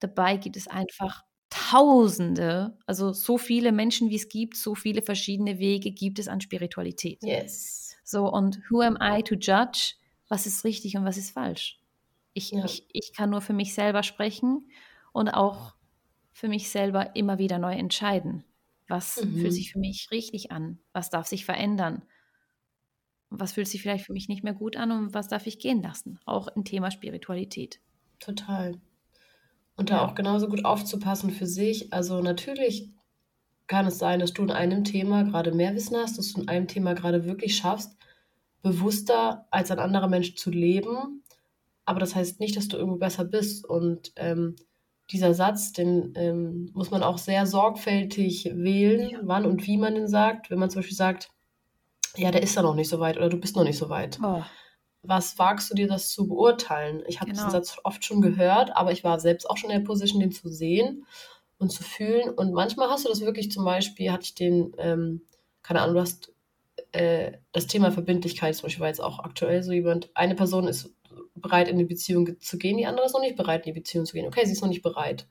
[0.00, 1.24] Dabei gibt es einfach
[1.54, 6.40] Tausende, also so viele Menschen, wie es gibt, so viele verschiedene Wege gibt es an
[6.40, 7.22] Spiritualität.
[7.22, 7.94] Yes.
[8.04, 9.96] So und who am I to judge,
[10.28, 11.78] was ist richtig und was ist falsch?
[12.32, 12.64] Ich, ja.
[12.64, 14.66] ich, ich kann nur für mich selber sprechen
[15.12, 15.74] und auch
[16.32, 18.44] für mich selber immer wieder neu entscheiden.
[18.92, 19.40] Was mhm.
[19.40, 20.78] fühlt sich für mich richtig an?
[20.92, 22.02] Was darf sich verändern?
[23.30, 25.82] Was fühlt sich vielleicht für mich nicht mehr gut an und was darf ich gehen
[25.82, 26.20] lassen?
[26.26, 27.80] Auch im Thema Spiritualität.
[28.20, 28.78] Total.
[29.76, 31.90] Und da auch genauso gut aufzupassen für sich.
[31.90, 32.90] Also natürlich
[33.66, 36.48] kann es sein, dass du in einem Thema gerade mehr Wissen hast, dass du in
[36.48, 37.96] einem Thema gerade wirklich schaffst,
[38.60, 41.24] bewusster als ein anderer Mensch zu leben.
[41.86, 43.64] Aber das heißt nicht, dass du irgendwo besser bist.
[43.64, 44.54] Und ähm,
[45.12, 49.18] dieser Satz, den ähm, muss man auch sehr sorgfältig wählen, ja.
[49.22, 50.50] wann und wie man den sagt.
[50.50, 51.30] Wenn man zum Beispiel sagt,
[52.16, 54.18] ja, der ist ja noch nicht so weit oder du bist noch nicht so weit.
[54.22, 54.42] Oh.
[55.02, 57.02] Was wagst du dir, das zu beurteilen?
[57.06, 57.42] Ich habe genau.
[57.42, 60.32] diesen Satz oft schon gehört, aber ich war selbst auch schon in der Position, den
[60.32, 61.04] zu sehen
[61.58, 62.30] und zu fühlen.
[62.30, 65.22] Und manchmal hast du das wirklich zum Beispiel, hatte ich den, ähm,
[65.62, 66.32] keine Ahnung, du hast
[66.92, 70.94] äh, das Thema Verbindlichkeit zum Beispiel war jetzt auch aktuell so jemand, eine Person ist
[71.34, 74.06] bereit, in die Beziehung zu gehen, die andere ist noch nicht bereit, in die Beziehung
[74.06, 74.26] zu gehen.
[74.26, 75.26] Okay, sie ist noch nicht bereit.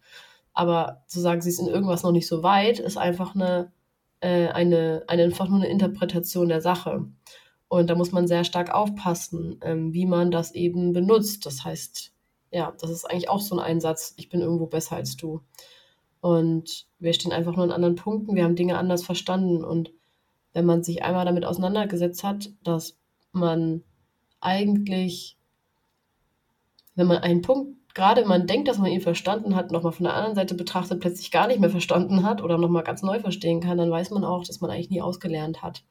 [0.53, 3.71] Aber zu sagen, sie ist in irgendwas noch nicht so weit, ist einfach eine,
[4.19, 7.05] äh, eine, eine einfach nur eine Interpretation der Sache.
[7.67, 11.45] Und da muss man sehr stark aufpassen, ähm, wie man das eben benutzt.
[11.45, 12.11] Das heißt,
[12.51, 15.41] ja, das ist eigentlich auch so ein Einsatz, ich bin irgendwo besser als du.
[16.19, 19.63] Und wir stehen einfach nur an anderen Punkten, wir haben Dinge anders verstanden.
[19.63, 19.93] Und
[20.53, 22.99] wenn man sich einmal damit auseinandergesetzt hat, dass
[23.31, 23.83] man
[24.41, 25.37] eigentlich
[27.01, 30.13] wenn man einen Punkt, gerade man denkt, dass man ihn verstanden hat, nochmal von der
[30.13, 33.79] anderen Seite betrachtet, plötzlich gar nicht mehr verstanden hat oder nochmal ganz neu verstehen kann,
[33.79, 35.83] dann weiß man auch, dass man eigentlich nie ausgelernt hat.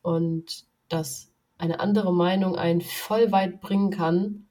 [0.00, 4.46] Und dass eine andere Meinung einen voll weit bringen kann,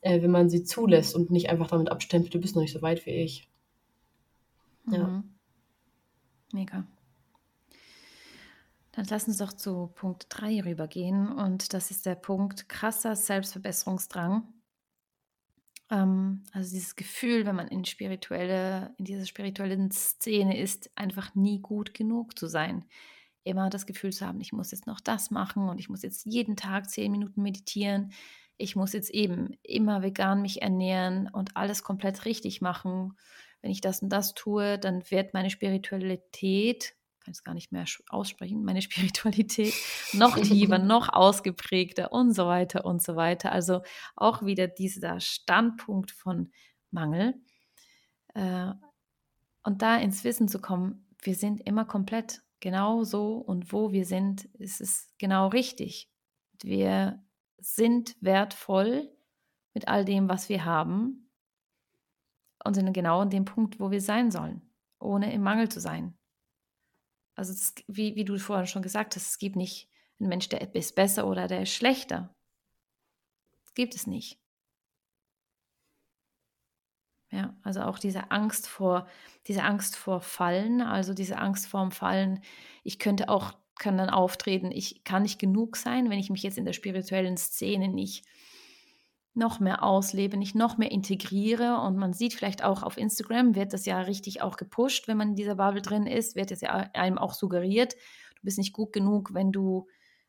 [0.00, 2.80] äh, wenn man sie zulässt und nicht einfach damit abstempelt, du bist noch nicht so
[2.80, 3.46] weit wie ich.
[4.90, 5.06] Ja.
[5.06, 5.34] Mhm.
[6.50, 6.86] Mega.
[8.92, 11.30] Dann lass uns doch zu Punkt 3 rübergehen.
[11.30, 14.44] Und das ist der Punkt krasser Selbstverbesserungsdrang.
[15.90, 21.60] Ähm, also dieses Gefühl, wenn man in spirituelle, in dieser spirituellen Szene ist, einfach nie
[21.60, 22.84] gut genug zu sein.
[23.44, 26.26] Immer das Gefühl zu haben, ich muss jetzt noch das machen und ich muss jetzt
[26.26, 28.12] jeden Tag zehn Minuten meditieren.
[28.56, 33.16] Ich muss jetzt eben immer vegan mich ernähren und alles komplett richtig machen.
[33.62, 36.94] Wenn ich das und das tue, dann wird meine Spiritualität
[37.26, 39.74] kann es gar nicht mehr aussprechen, meine Spiritualität
[40.12, 43.50] noch tiefer, noch ausgeprägter und so weiter und so weiter.
[43.52, 43.82] Also
[44.14, 46.52] auch wieder dieser Standpunkt von
[46.90, 47.34] Mangel.
[48.34, 48.72] Äh,
[49.64, 54.06] und da ins Wissen zu kommen, wir sind immer komplett genau so und wo wir
[54.06, 56.08] sind, ist es genau richtig.
[56.62, 57.24] Wir
[57.58, 59.10] sind wertvoll
[59.74, 61.28] mit all dem, was wir haben
[62.64, 64.62] und sind genau an dem Punkt, wo wir sein sollen,
[65.00, 66.15] ohne im Mangel zu sein.
[67.36, 70.74] Also das, wie, wie du vorhin schon gesagt hast, es gibt nicht einen Mensch, der
[70.74, 72.34] ist besser oder der ist schlechter.
[73.62, 74.40] Das gibt es nicht.
[77.30, 79.06] Ja, also auch diese Angst vor,
[79.46, 82.40] diese Angst vor Fallen, also diese Angst vorm Fallen.
[82.82, 86.56] Ich könnte auch, kann dann auftreten, ich kann nicht genug sein, wenn ich mich jetzt
[86.56, 88.24] in der spirituellen Szene nicht
[89.36, 91.80] noch mehr auslebe, nicht noch mehr integriere.
[91.80, 95.30] Und man sieht vielleicht auch auf Instagram, wird das ja richtig auch gepusht, wenn man
[95.30, 98.92] in dieser Bubble drin ist, wird es ja einem auch suggeriert, du bist nicht gut
[98.92, 99.86] genug, wenn du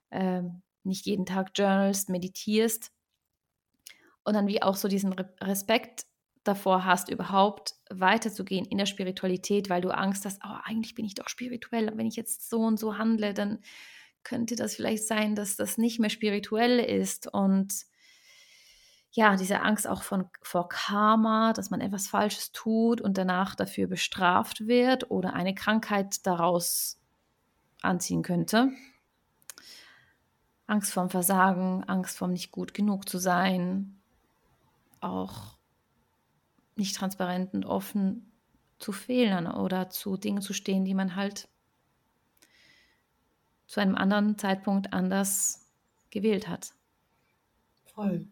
[0.09, 0.43] äh,
[0.83, 2.91] nicht jeden Tag journalst, meditierst.
[4.23, 6.05] Und dann wie auch so diesen Respekt
[6.43, 11.13] davor hast, überhaupt weiterzugehen in der Spiritualität, weil du Angst hast, oh, eigentlich bin ich
[11.13, 11.89] doch spirituell.
[11.89, 13.59] Und wenn ich jetzt so und so handle, dann
[14.23, 17.31] könnte das vielleicht sein, dass das nicht mehr spirituell ist.
[17.31, 17.73] Und
[19.17, 23.87] ja, diese Angst auch von, vor Karma, dass man etwas Falsches tut und danach dafür
[23.87, 26.99] bestraft wird oder eine Krankheit daraus
[27.81, 28.69] anziehen könnte.
[30.67, 33.99] Angst vorm Versagen, Angst vorm nicht gut genug zu sein,
[35.01, 35.57] auch
[36.75, 38.31] nicht transparent und offen
[38.77, 41.49] zu Fehlern oder zu Dingen zu stehen, die man halt
[43.65, 45.67] zu einem anderen Zeitpunkt anders
[46.11, 46.75] gewählt hat.
[47.95, 48.27] Voll.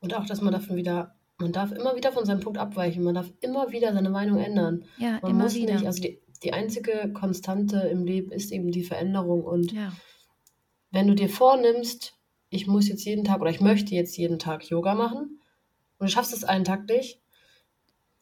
[0.00, 3.14] Und auch, dass man davon wieder, man darf immer wieder von seinem Punkt abweichen, man
[3.14, 4.84] darf immer wieder seine Meinung ändern.
[4.98, 5.74] Ja, man immer muss wieder.
[5.74, 9.44] nicht, also die, die einzige Konstante im Leben ist eben die Veränderung.
[9.44, 9.92] Und ja.
[10.90, 12.14] wenn du dir vornimmst,
[12.48, 15.40] ich muss jetzt jeden Tag oder ich möchte jetzt jeden Tag Yoga machen
[15.98, 17.20] und du schaffst es einen Tag nicht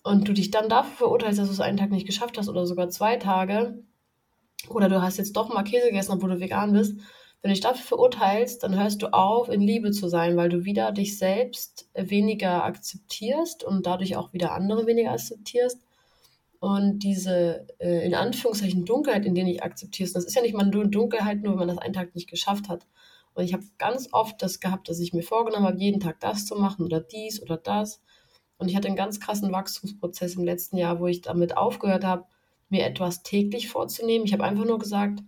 [0.03, 2.67] und du dich dann dafür verurteilst, dass du es einen Tag nicht geschafft hast oder
[2.67, 3.83] sogar zwei Tage
[4.69, 6.99] oder du hast jetzt doch mal Käse gegessen, obwohl du vegan bist,
[7.41, 10.65] wenn du dich dafür verurteilst, dann hörst du auf, in Liebe zu sein, weil du
[10.65, 15.81] wieder dich selbst weniger akzeptierst und dadurch auch wieder andere weniger akzeptierst.
[16.61, 20.67] Und diese äh, in Anführungszeichen Dunkelheit, in der ich akzeptierst, das ist ja nicht mal
[20.67, 22.87] nur Dunkelheit, nur wenn man das einen Tag nicht geschafft hat.
[23.35, 26.45] Und ich habe ganz oft das gehabt, dass ich mir vorgenommen habe, jeden Tag das
[26.45, 28.03] zu machen oder dies oder das.
[28.59, 32.25] Und ich hatte einen ganz krassen Wachstumsprozess im letzten Jahr, wo ich damit aufgehört habe,
[32.69, 34.27] mir etwas täglich vorzunehmen.
[34.27, 35.21] Ich habe einfach nur gesagt,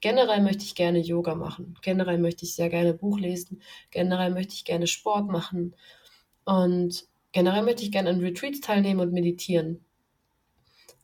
[0.00, 1.76] Generell möchte ich gerne Yoga machen.
[1.82, 3.60] Generell möchte ich sehr gerne Buch lesen.
[3.90, 5.74] Generell möchte ich gerne Sport machen.
[6.44, 9.84] Und generell möchte ich gerne an Retreats teilnehmen und meditieren.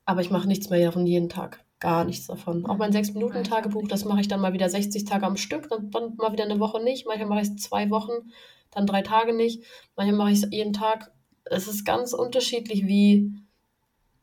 [0.05, 1.65] Aber ich mache nichts mehr davon jeden Tag.
[1.79, 2.65] Gar nichts davon.
[2.65, 6.17] Auch mein 6-Minuten-Tagebuch, das mache ich dann mal wieder 60 Tage am Stück, dann, dann
[6.17, 7.07] mal wieder eine Woche nicht.
[7.07, 8.33] Manchmal mache ich es zwei Wochen,
[8.71, 9.63] dann drei Tage nicht.
[9.95, 11.13] Manchmal mache ich es jeden Tag.
[11.45, 13.35] Es ist ganz unterschiedlich, wie,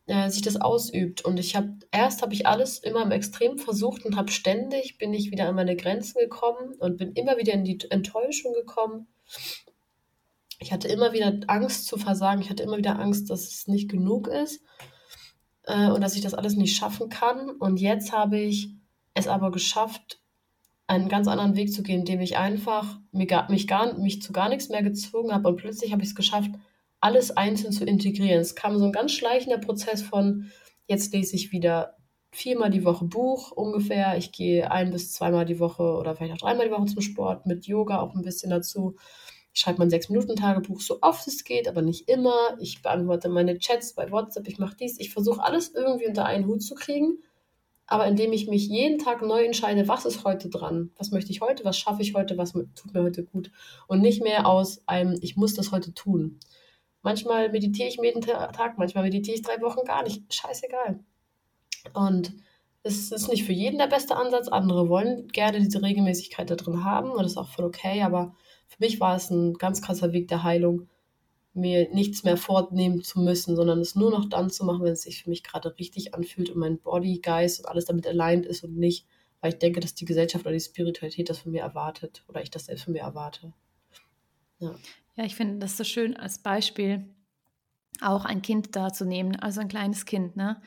[0.06, 1.24] äh, sich das ausübt.
[1.24, 5.14] Und ich habe, erst habe ich alles immer im Extrem versucht und habe ständig, bin
[5.14, 9.08] ich wieder an meine Grenzen gekommen und bin immer wieder in die Enttäuschung gekommen.
[10.60, 12.42] Ich hatte immer wieder Angst zu versagen.
[12.42, 14.62] Ich hatte immer wieder Angst, dass es nicht genug ist
[15.64, 17.50] äh, und dass ich das alles nicht schaffen kann.
[17.50, 18.70] Und jetzt habe ich
[19.14, 20.20] es aber geschafft,
[20.88, 24.34] einen ganz anderen Weg zu gehen, indem ich einfach mich, gar, mich, gar, mich zu
[24.34, 25.48] gar nichts mehr gezwungen habe.
[25.48, 26.52] Und plötzlich habe ich es geschafft,
[27.04, 28.40] alles einzeln zu integrieren.
[28.40, 30.50] Es kam so ein ganz schleichender Prozess von,
[30.88, 31.98] jetzt lese ich wieder
[32.32, 34.18] viermal die Woche Buch ungefähr.
[34.18, 37.46] Ich gehe ein bis zweimal die Woche oder vielleicht auch dreimal die Woche zum Sport,
[37.46, 38.96] mit Yoga auch ein bisschen dazu.
[39.54, 42.58] Ich schreibe mein Sechs-Minuten-Tagebuch so oft es geht, aber nicht immer.
[42.60, 44.98] Ich beantworte meine Chats bei WhatsApp, ich mache dies.
[44.98, 47.18] Ich versuche alles irgendwie unter einen Hut zu kriegen,
[47.86, 50.92] aber indem ich mich jeden Tag neu entscheide, was ist heute dran?
[50.98, 51.66] Was möchte ich heute?
[51.66, 52.38] Was schaffe ich heute?
[52.38, 53.52] Was tut mir heute gut?
[53.88, 56.40] Und nicht mehr aus einem, ich muss das heute tun.
[57.04, 60.34] Manchmal meditiere ich jeden Tag, manchmal meditiere ich drei Wochen gar nicht.
[60.34, 61.00] Scheißegal.
[61.94, 62.34] Und
[62.82, 64.48] es ist nicht für jeden der beste Ansatz.
[64.48, 68.02] Andere wollen gerne diese Regelmäßigkeit da drin haben und das ist auch voll okay.
[68.04, 68.36] Aber
[68.68, 70.88] für mich war es ein ganz krasser Weg der Heilung,
[71.54, 75.04] mir nichts mehr vornehmen zu müssen, sondern es nur noch dann zu machen, wenn es
[75.04, 78.64] sich für mich gerade richtig anfühlt und mein Body, Geist und alles damit aligned ist
[78.64, 79.06] und nicht,
[79.42, 82.50] weil ich denke, dass die Gesellschaft oder die Spiritualität das von mir erwartet oder ich
[82.50, 83.54] das selbst von mir erwarte.
[84.60, 84.74] Ja,
[85.16, 87.14] ja ich finde das so schön als Beispiel,
[88.02, 90.62] auch ein Kind da zu nehmen, also ein kleines Kind, ne?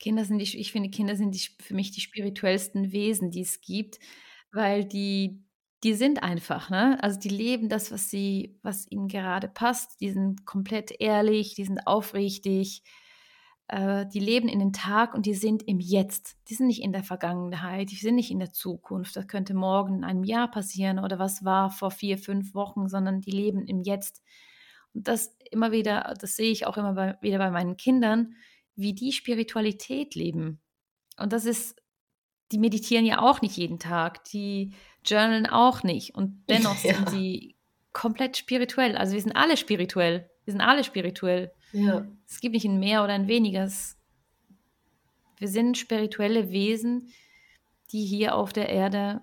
[0.00, 3.60] Kinder sind die, ich finde, Kinder sind die, für mich die spirituellsten Wesen, die es
[3.60, 3.98] gibt,
[4.52, 5.44] weil die,
[5.84, 6.98] die sind einfach, ne?
[7.02, 10.00] Also die leben das, was sie, was ihnen gerade passt.
[10.00, 12.82] Die sind komplett ehrlich, die sind aufrichtig,
[13.68, 16.36] äh, die leben in den Tag und die sind im Jetzt.
[16.48, 19.16] Die sind nicht in der Vergangenheit, die sind nicht in der Zukunft.
[19.16, 23.20] Das könnte morgen in einem Jahr passieren oder was war vor vier, fünf Wochen, sondern
[23.20, 24.22] die leben im Jetzt.
[24.92, 28.34] Und das immer wieder, das sehe ich auch immer bei, wieder bei meinen Kindern,
[28.76, 30.60] wie die Spiritualität leben.
[31.16, 31.80] Und das ist,
[32.52, 34.74] die meditieren ja auch nicht jeden Tag, die
[35.04, 36.14] journalen auch nicht.
[36.14, 36.94] Und dennoch ja.
[36.94, 37.56] sind sie
[37.92, 38.96] komplett spirituell.
[38.96, 40.28] Also wir sind alle spirituell.
[40.44, 41.52] Wir sind alle spirituell.
[41.74, 42.06] Ja.
[42.28, 43.68] Es gibt nicht ein mehr oder ein weniger.
[45.38, 47.12] Wir sind spirituelle Wesen,
[47.90, 49.20] die hier auf der Erde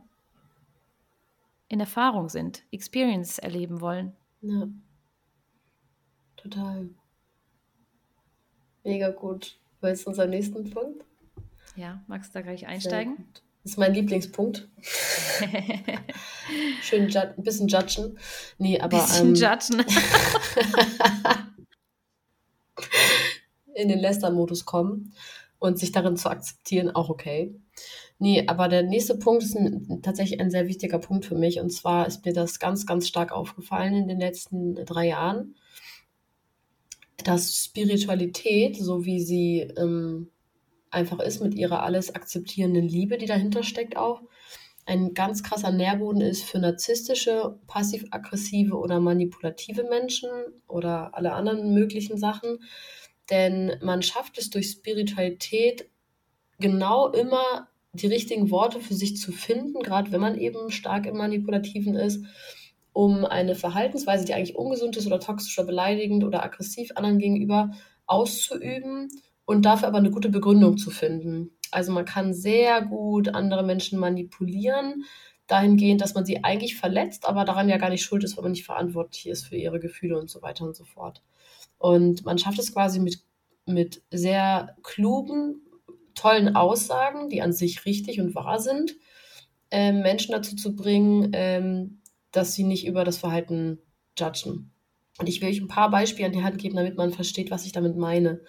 [1.69, 4.17] in Erfahrung sind, Experience erleben wollen.
[4.41, 4.67] Ja.
[6.35, 6.89] Total.
[8.83, 9.57] Mega gut.
[9.79, 11.05] Willst du unseren nächsten Punkt?
[11.77, 13.25] Ja, magst du da gleich einsteigen?
[13.63, 14.67] Das ist mein Lieblingspunkt.
[16.81, 18.17] Schön ein bisschen judgen.
[18.57, 18.99] Nee, aber.
[18.99, 19.85] Bisschen ähm, judgen.
[23.73, 25.13] in den Lester-Modus kommen
[25.59, 27.55] und sich darin zu akzeptieren, auch okay.
[28.19, 31.59] Nee, aber der nächste Punkt ist ein, tatsächlich ein sehr wichtiger Punkt für mich.
[31.59, 35.55] Und zwar ist mir das ganz, ganz stark aufgefallen in den letzten drei Jahren
[37.23, 40.29] dass Spiritualität, so wie sie ähm,
[40.89, 44.21] einfach ist, mit ihrer alles akzeptierenden Liebe, die dahinter steckt, auch
[44.91, 50.29] ein ganz krasser Nährboden ist für narzisstische, passiv-aggressive oder manipulative Menschen
[50.67, 52.59] oder alle anderen möglichen Sachen.
[53.29, 55.89] Denn man schafft es durch Spiritualität
[56.59, 61.17] genau immer die richtigen Worte für sich zu finden, gerade wenn man eben stark im
[61.17, 62.25] Manipulativen ist
[62.93, 67.71] um eine Verhaltensweise, die eigentlich ungesund ist oder toxisch oder beleidigend oder aggressiv anderen gegenüber
[68.05, 69.07] auszuüben
[69.45, 71.51] und dafür aber eine gute Begründung zu finden.
[71.71, 75.05] Also man kann sehr gut andere Menschen manipulieren,
[75.47, 78.53] dahingehend, dass man sie eigentlich verletzt, aber daran ja gar nicht schuld ist, weil man
[78.53, 81.21] nicht verantwortlich ist für ihre Gefühle und so weiter und so fort.
[81.77, 83.23] Und man schafft es quasi mit,
[83.65, 85.61] mit sehr klugen,
[86.15, 88.95] tollen Aussagen, die an sich richtig und wahr sind,
[89.71, 93.79] äh, Menschen dazu zu bringen, ähm, dass sie nicht über das Verhalten
[94.17, 94.71] judgen.
[95.19, 97.65] Und ich will euch ein paar Beispiele an die Hand geben, damit man versteht, was
[97.65, 98.41] ich damit meine.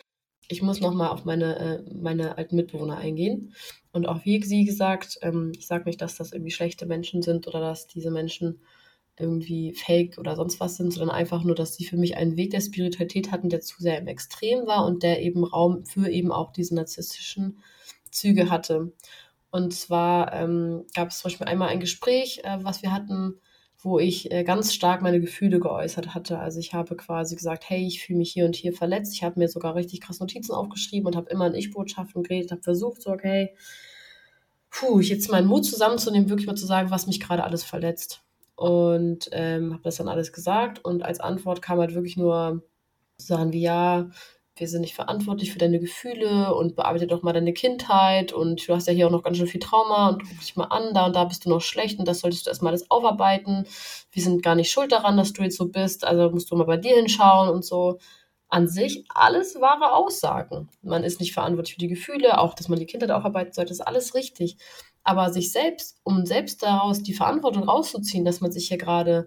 [0.52, 3.54] Ich muss nochmal auf meine, äh, meine alten Mitbewohner eingehen.
[3.90, 7.46] Und auch wie sie gesagt, ähm, ich sage nicht, dass das irgendwie schlechte Menschen sind
[7.48, 8.60] oder dass diese Menschen
[9.18, 12.50] irgendwie fake oder sonst was sind, sondern einfach nur, dass sie für mich einen Weg
[12.50, 16.32] der Spiritualität hatten, der zu sehr im Extrem war und der eben Raum für eben
[16.32, 17.58] auch diese narzisstischen
[18.10, 18.92] Züge hatte.
[19.50, 23.40] Und zwar ähm, gab es zum Beispiel einmal ein Gespräch, äh, was wir hatten,
[23.82, 26.38] wo ich äh, ganz stark meine Gefühle geäußert hatte.
[26.38, 29.12] Also ich habe quasi gesagt, hey, ich fühle mich hier und hier verletzt.
[29.14, 32.62] Ich habe mir sogar richtig krass Notizen aufgeschrieben und habe immer in Ich-Botschaften geredet, habe
[32.62, 33.54] versucht, so, okay,
[34.70, 38.22] puh, jetzt meinen Mut zusammenzunehmen, wirklich mal zu sagen, was mich gerade alles verletzt.
[38.54, 42.62] Und ähm, habe das dann alles gesagt und als Antwort kam halt wirklich nur
[43.16, 44.10] Sachen wie, ja,
[44.56, 48.74] wir sind nicht verantwortlich für deine Gefühle und bearbeite doch mal deine Kindheit und du
[48.74, 51.06] hast ja hier auch noch ganz schön viel Trauma und guck dich mal an, da
[51.06, 53.66] und da bist du noch schlecht und das solltest du erstmal alles aufarbeiten.
[54.10, 56.64] Wir sind gar nicht schuld daran, dass du jetzt so bist, also musst du mal
[56.64, 57.98] bei dir hinschauen und so.
[58.48, 60.68] An sich alles wahre Aussagen.
[60.82, 63.80] Man ist nicht verantwortlich für die Gefühle, auch dass man die Kindheit aufarbeiten sollte, ist
[63.80, 64.58] alles richtig.
[65.04, 69.26] Aber sich selbst, um selbst daraus die Verantwortung rauszuziehen, dass man sich hier gerade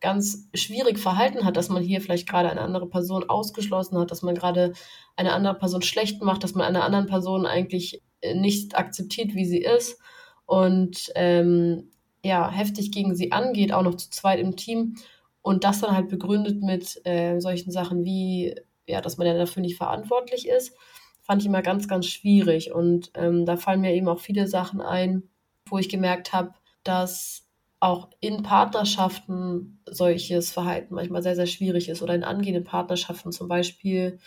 [0.00, 4.22] ganz schwierig verhalten hat, dass man hier vielleicht gerade eine andere Person ausgeschlossen hat, dass
[4.22, 4.72] man gerade
[5.16, 9.46] eine andere Person schlecht macht, dass man einer anderen Person eigentlich äh, nicht akzeptiert, wie
[9.46, 9.98] sie ist
[10.44, 11.90] und ähm,
[12.24, 14.96] ja, heftig gegen sie angeht, auch noch zu zweit im Team
[15.42, 18.54] und das dann halt begründet mit äh, solchen Sachen wie,
[18.86, 20.76] ja, dass man ja dafür nicht verantwortlich ist,
[21.22, 24.80] fand ich immer ganz, ganz schwierig und ähm, da fallen mir eben auch viele Sachen
[24.80, 25.24] ein,
[25.68, 26.52] wo ich gemerkt habe,
[26.84, 27.45] dass
[27.86, 33.48] auch in Partnerschaften solches Verhalten manchmal sehr, sehr schwierig ist oder in angehenden Partnerschaften zum
[33.48, 34.18] Beispiel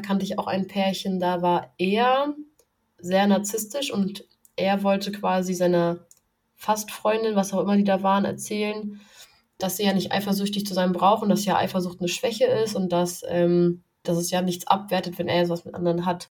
[0.00, 2.34] kannte ich auch ein Pärchen, da war er
[2.98, 4.24] sehr narzisstisch und
[4.56, 6.06] er wollte quasi seiner
[6.54, 9.00] Fastfreundin, was auch immer die da waren, erzählen,
[9.58, 12.74] dass sie ja nicht eifersüchtig zu sein braucht und dass ja Eifersucht eine Schwäche ist
[12.74, 16.30] und dass, ähm, dass es ja nichts abwertet, wenn er sowas mit anderen hat.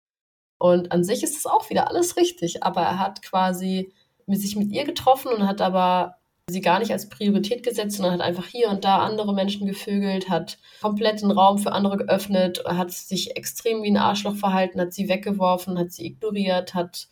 [0.58, 3.92] Und an sich ist es auch wieder alles richtig, aber er hat quasi
[4.26, 6.19] sich mit ihr getroffen und hat aber
[6.50, 10.28] sie gar nicht als Priorität gesetzt, sondern hat einfach hier und da andere Menschen gevögelt,
[10.28, 14.92] hat komplett den Raum für andere geöffnet, hat sich extrem wie ein Arschloch verhalten, hat
[14.92, 17.08] sie weggeworfen, hat sie ignoriert, hat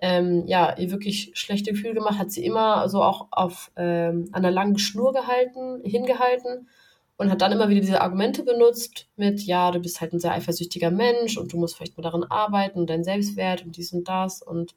[0.00, 4.42] ähm, ja, ihr wirklich schlechte Gefühle gemacht, hat sie immer so auch auf ähm, an
[4.42, 6.68] der langen Schnur gehalten, hingehalten
[7.16, 10.32] und hat dann immer wieder diese Argumente benutzt mit, ja, du bist halt ein sehr
[10.32, 14.08] eifersüchtiger Mensch und du musst vielleicht mal daran arbeiten und dein Selbstwert und dies und
[14.08, 14.74] das und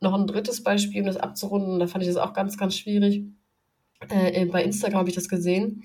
[0.00, 3.24] noch ein drittes Beispiel, um das abzurunden, da fand ich das auch ganz, ganz schwierig.
[4.08, 5.82] Äh, bei Instagram habe ich das gesehen.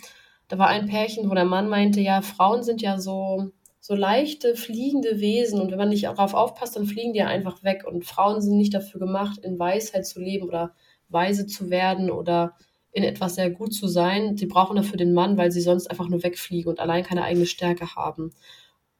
[0.47, 4.55] Da war ein Pärchen, wo der Mann meinte, ja, Frauen sind ja so, so leichte,
[4.55, 8.05] fliegende Wesen und wenn man nicht darauf aufpasst, dann fliegen die ja einfach weg und
[8.05, 10.73] Frauen sind nicht dafür gemacht, in Weisheit zu leben oder
[11.09, 12.55] weise zu werden oder
[12.91, 14.37] in etwas sehr gut zu sein.
[14.37, 17.45] Sie brauchen dafür den Mann, weil sie sonst einfach nur wegfliegen und allein keine eigene
[17.45, 18.33] Stärke haben.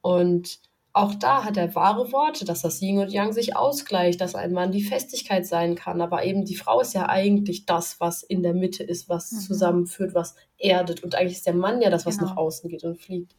[0.01, 0.59] Und
[0.93, 4.51] auch da hat er wahre Worte, dass das Yin und Yang sich ausgleicht, dass ein
[4.51, 6.01] Mann die Festigkeit sein kann.
[6.01, 9.39] Aber eben die Frau ist ja eigentlich das, was in der Mitte ist, was mhm.
[9.39, 11.03] zusammenführt, was erdet.
[11.03, 12.31] Und eigentlich ist der Mann ja das, was genau.
[12.31, 13.35] nach außen geht und fliegt.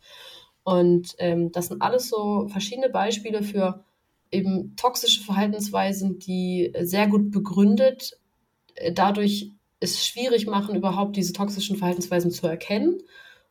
[0.64, 3.84] Und ähm, das sind alles so verschiedene Beispiele für
[4.30, 8.16] eben toxische Verhaltensweisen, die sehr gut begründet
[8.74, 9.50] äh, dadurch
[9.80, 13.03] es schwierig machen, überhaupt diese toxischen Verhaltensweisen zu erkennen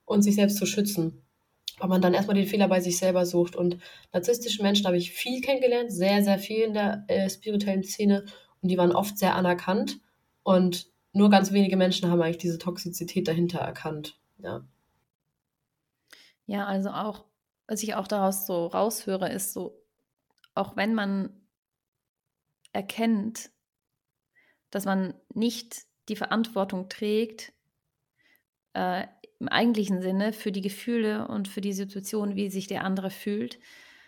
[0.06, 1.22] und sich selbst zu schützen
[1.82, 3.56] weil man dann erstmal den Fehler bei sich selber sucht.
[3.56, 3.78] Und
[4.14, 8.26] narzisstische Menschen habe ich viel kennengelernt, sehr, sehr viel in der äh, spirituellen Szene
[8.62, 10.00] und die waren oft sehr anerkannt
[10.44, 14.20] und nur ganz wenige Menschen haben eigentlich diese Toxizität dahinter erkannt.
[14.38, 14.64] Ja.
[16.46, 17.26] Ja, also auch,
[17.68, 19.82] was ich auch daraus so raushöre, ist so,
[20.54, 21.30] auch wenn man
[22.74, 23.52] erkennt,
[24.70, 27.54] dass man nicht die Verantwortung trägt,
[28.74, 29.08] äh,
[29.42, 33.58] im eigentlichen Sinne für die Gefühle und für die Situation, wie sich der andere fühlt,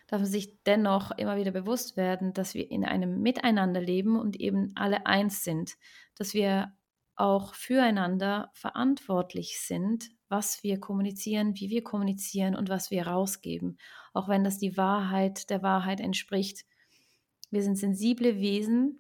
[0.06, 4.40] darf man sich dennoch immer wieder bewusst werden, dass wir in einem Miteinander leben und
[4.40, 5.74] eben alle eins sind,
[6.16, 6.72] dass wir
[7.16, 13.80] auch füreinander verantwortlich sind, was wir kommunizieren, wie wir kommunizieren und was wir rausgeben,
[14.14, 16.64] auch wenn das die Wahrheit der Wahrheit entspricht.
[17.50, 19.00] Wir sind sensible Wesen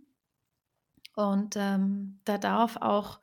[1.15, 3.19] und ähm, da darf auch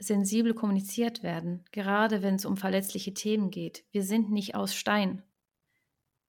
[0.00, 3.84] sensibel kommuniziert werden, gerade wenn es um verletzliche Themen geht.
[3.90, 5.22] Wir sind nicht aus Stein.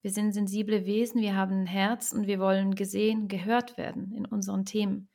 [0.02, 4.26] Wir sind sensible Wesen, wir haben ein Herz und wir wollen gesehen, gehört werden in
[4.26, 5.10] unseren Themen.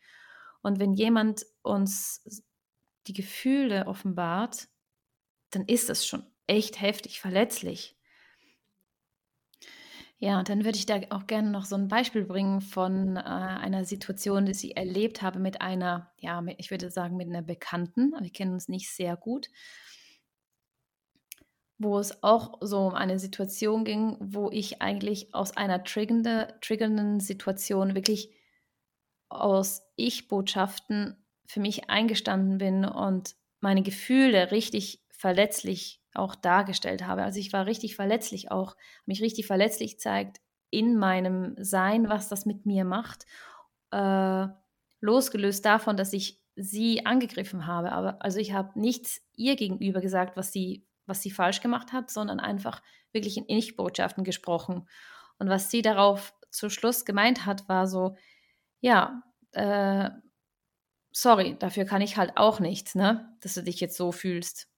[0.62, 2.42] Und wenn jemand uns
[3.06, 4.68] die Gefühle offenbart,
[5.50, 7.93] dann ist das schon echt heftig, verletzlich.
[10.24, 13.20] Ja, und dann würde ich da auch gerne noch so ein Beispiel bringen von äh,
[13.20, 17.42] einer Situation, die ich erlebt habe mit einer, ja, mit, ich würde sagen, mit einer
[17.42, 19.50] Bekannten, aber wir kennen uns nicht sehr gut,
[21.76, 27.20] wo es auch so um eine Situation ging, wo ich eigentlich aus einer triggernde, triggernden
[27.20, 28.30] Situation wirklich
[29.28, 37.22] aus Ich-Botschaften für mich eingestanden bin und meine Gefühle richtig verletzlich auch dargestellt habe.
[37.22, 40.40] Also ich war richtig verletzlich auch, mich richtig verletzlich zeigt
[40.70, 43.26] in meinem Sein, was das mit mir macht,
[43.90, 44.46] äh,
[45.00, 47.92] losgelöst davon, dass ich sie angegriffen habe.
[47.92, 52.10] Aber also ich habe nichts ihr gegenüber gesagt, was sie, was sie falsch gemacht hat,
[52.10, 54.88] sondern einfach wirklich in Ich-Botschaften gesprochen.
[55.38, 58.16] Und was sie darauf zu Schluss gemeint hat, war so,
[58.80, 60.10] ja, äh,
[61.14, 64.68] sorry, dafür kann ich halt auch nichts, ne, dass du dich jetzt so fühlst.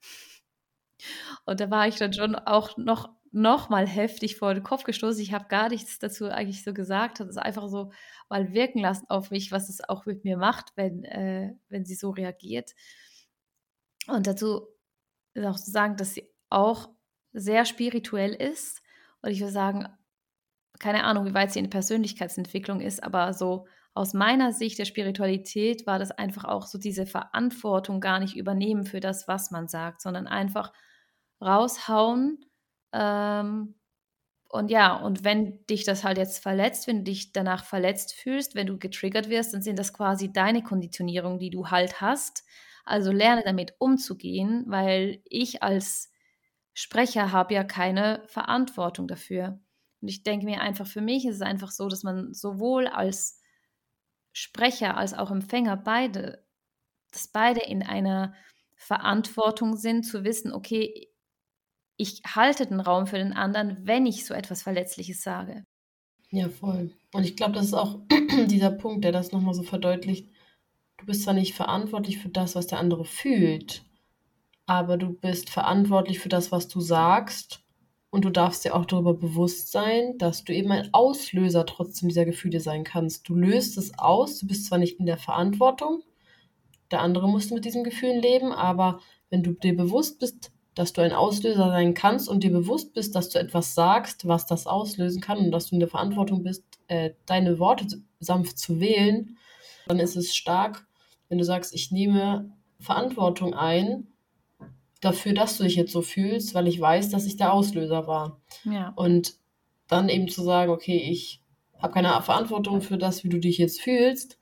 [1.45, 5.21] Und da war ich dann schon auch noch, noch mal heftig vor den Kopf gestoßen.
[5.21, 7.91] Ich habe gar nichts dazu eigentlich so gesagt, habe es einfach so
[8.29, 11.95] mal wirken lassen auf mich, was es auch mit mir macht, wenn, äh, wenn sie
[11.95, 12.73] so reagiert.
[14.07, 14.69] Und dazu
[15.35, 16.91] ist auch zu sagen, dass sie auch
[17.33, 18.83] sehr spirituell ist.
[19.23, 19.89] Und ich würde sagen,
[20.79, 23.67] keine Ahnung, wie weit sie in Persönlichkeitsentwicklung ist, aber so
[23.97, 28.85] aus meiner Sicht der Spiritualität war das einfach auch so diese Verantwortung gar nicht übernehmen
[28.85, 30.73] für das, was man sagt, sondern einfach
[31.41, 32.45] raushauen.
[32.93, 33.75] Ähm,
[34.51, 38.55] und ja, und wenn dich das halt jetzt verletzt, wenn du dich danach verletzt fühlst,
[38.55, 42.45] wenn du getriggert wirst, dann sind das quasi deine Konditionierungen, die du halt hast.
[42.85, 46.13] Also lerne damit umzugehen, weil ich als
[46.75, 49.59] Sprecher habe ja keine Verantwortung dafür.
[50.03, 53.41] Und ich denke mir einfach, für mich ist es einfach so, dass man sowohl als
[54.39, 56.45] Sprecher als auch Empfänger beide,
[57.11, 58.35] dass beide in einer
[58.75, 61.09] Verantwortung sind, zu wissen, okay,
[61.97, 65.65] ich halte den Raum für den anderen, wenn ich so etwas Verletzliches sage.
[66.29, 66.95] Ja, voll.
[67.15, 68.01] Und ich glaube, das ist auch
[68.47, 70.29] dieser Punkt, der das nochmal so verdeutlicht.
[70.99, 73.87] Du bist zwar nicht verantwortlich für das, was der andere fühlt,
[74.67, 77.65] aber du bist verantwortlich für das, was du sagst.
[78.17, 82.25] Und du darfst dir auch darüber bewusst sein, dass du eben ein Auslöser trotzdem dieser
[82.25, 83.29] Gefühle sein kannst.
[83.29, 86.03] Du löst es aus, du bist zwar nicht in der Verantwortung,
[86.91, 91.03] der andere muss mit diesen Gefühlen leben, aber wenn du dir bewusst bist, dass du
[91.03, 95.21] ein Auslöser sein kannst und dir bewusst bist, dass du etwas sagst, was das auslösen
[95.21, 97.87] kann und dass du in der Verantwortung bist, äh, deine Worte
[98.19, 99.37] sanft zu wählen,
[99.89, 100.87] dann ist es stark,
[101.29, 102.51] wenn du sagst, ich nehme
[102.81, 104.07] Verantwortung ein
[105.01, 108.41] dafür, dass du dich jetzt so fühlst, weil ich weiß, dass ich der Auslöser war.
[108.65, 108.93] Ja.
[108.97, 109.35] Und
[109.89, 111.43] dann eben zu sagen, okay, ich
[111.79, 114.39] habe keine Verantwortung für das, wie du dich jetzt fühlst,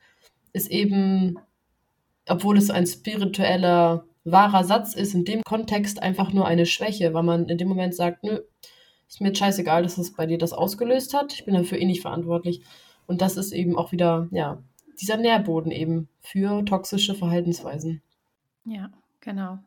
[0.52, 1.38] ist eben,
[2.28, 7.22] obwohl es ein spiritueller, wahrer Satz ist, in dem Kontext einfach nur eine Schwäche, weil
[7.22, 8.40] man in dem Moment sagt, nö,
[9.06, 12.00] ist mir scheißegal, dass es bei dir das ausgelöst hat, ich bin dafür eh nicht
[12.00, 12.62] verantwortlich.
[13.06, 14.62] Und das ist eben auch wieder, ja,
[15.00, 18.00] dieser Nährboden eben für toxische Verhaltensweisen.
[18.64, 18.90] Ja,
[19.20, 19.58] genau.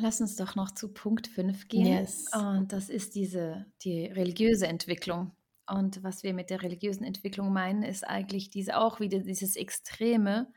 [0.00, 1.86] Lass uns doch noch zu Punkt 5 gehen.
[1.86, 2.26] Yes.
[2.34, 5.32] Und das ist diese, die religiöse Entwicklung.
[5.66, 10.52] Und was wir mit der religiösen Entwicklung meinen, ist eigentlich diese auch wieder dieses Extreme.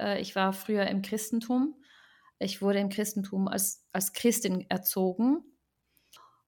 [0.00, 1.74] Äh, ich war früher im Christentum.
[2.38, 5.44] Ich wurde im Christentum als, als Christin erzogen.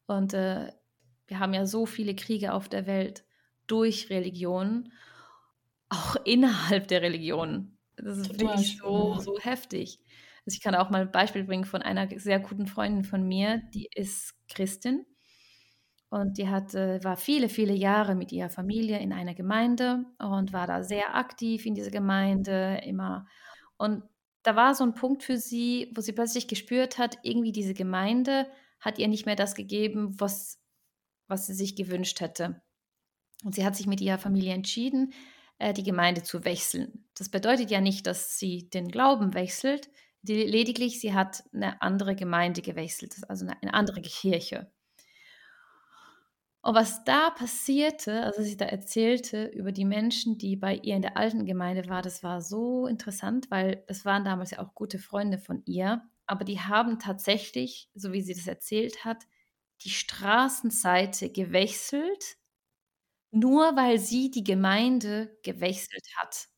[0.06, 0.72] Und äh,
[1.26, 3.24] wir haben ja so viele Kriege auf der Welt
[3.66, 4.92] durch Religion,
[5.88, 7.76] auch innerhalb der Religion.
[7.96, 10.00] Das ist Total wirklich so, so heftig.
[10.46, 13.62] Also ich kann auch mal ein Beispiel bringen von einer sehr guten Freundin von mir,
[13.74, 15.04] die ist Christin
[16.08, 20.52] und die hat, äh, war viele, viele Jahre mit ihrer Familie in einer Gemeinde und
[20.52, 23.26] war da sehr aktiv in dieser Gemeinde immer.
[23.76, 24.04] Und
[24.44, 28.46] da war so ein Punkt für sie, wo sie plötzlich gespürt hat, irgendwie diese Gemeinde
[28.78, 30.62] hat ihr nicht mehr das gegeben, was,
[31.26, 32.62] was sie sich gewünscht hätte.
[33.44, 35.12] Und sie hat sich mit ihrer Familie entschieden,
[35.58, 37.04] äh, die Gemeinde zu wechseln.
[37.16, 39.90] Das bedeutet ja nicht, dass sie den Glauben wechselt,
[40.26, 44.70] die, lediglich sie hat eine andere Gemeinde gewechselt, also eine, eine andere Kirche.
[46.62, 51.02] Und was da passierte, also sie da erzählte über die Menschen, die bei ihr in
[51.02, 54.98] der alten Gemeinde waren, das war so interessant, weil das waren damals ja auch gute
[54.98, 59.26] Freunde von ihr, aber die haben tatsächlich, so wie sie das erzählt hat,
[59.82, 62.36] die Straßenseite gewechselt,
[63.30, 66.48] nur weil sie die Gemeinde gewechselt hat.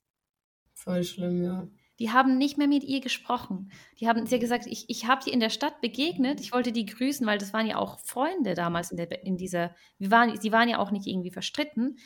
[0.75, 1.69] Voll schlimm, ja.
[1.99, 3.71] Die haben nicht mehr mit ihr gesprochen.
[3.99, 6.87] Die haben, sie gesagt, ich, ich habe sie in der Stadt begegnet, ich wollte die
[6.87, 10.53] grüßen, weil das waren ja auch Freunde damals in, der, in dieser, wir waren, sie
[10.53, 11.99] waren ja auch nicht irgendwie verstritten.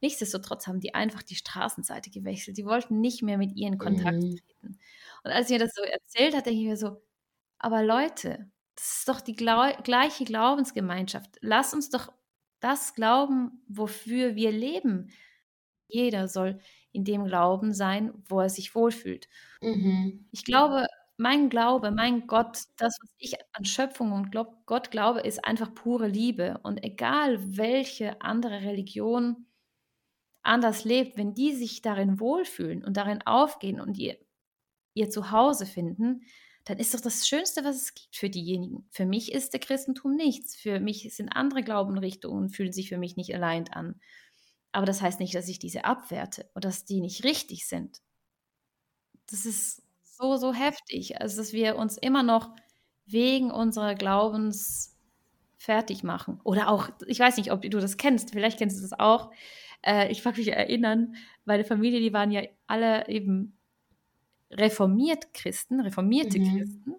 [0.00, 2.56] Nichtsdestotrotz haben die einfach die Straßenseite gewechselt.
[2.58, 4.36] Die wollten nicht mehr mit ihr in Kontakt Mhm.
[4.46, 4.78] treten.
[5.24, 7.02] Und als sie mir das so erzählt hat, denke ich mir so,
[7.58, 11.36] aber Leute, das ist doch die glau gleiche Glaubensgemeinschaft.
[11.40, 12.12] Lass uns doch
[12.60, 15.10] das glauben, wofür wir leben.
[15.88, 16.60] Jeder soll
[16.92, 19.28] in dem Glauben sein, wo er sich wohlfühlt.
[19.60, 20.26] Mhm.
[20.32, 20.86] Ich glaube,
[21.16, 25.74] mein Glaube, mein Gott, das, was ich an Schöpfung und glaub, Gott glaube, ist einfach
[25.74, 26.60] pure Liebe.
[26.62, 29.46] Und egal, welche andere Religion
[30.42, 34.16] anders lebt, wenn die sich darin wohlfühlen und darin aufgehen und ihr,
[34.94, 36.22] ihr Zuhause finden,
[36.64, 38.86] dann ist doch das Schönste, was es gibt für diejenigen.
[38.90, 40.54] Für mich ist der Christentum nichts.
[40.54, 44.00] Für mich sind andere Glaubenrichtungen, fühlen sich für mich nicht allein an.
[44.72, 48.00] Aber das heißt nicht, dass ich diese abwerte oder dass die nicht richtig sind.
[49.30, 52.54] Das ist so, so heftig, also dass wir uns immer noch
[53.06, 54.96] wegen unserer Glaubens
[55.58, 56.40] fertig machen.
[56.44, 59.30] Oder auch, ich weiß nicht, ob du das kennst, vielleicht kennst du das auch.
[59.82, 63.58] Äh, ich mag mich erinnern, meine Familie, die waren ja alle eben
[64.50, 66.44] reformiert Christen, reformierte Mhm.
[66.56, 66.96] Christen.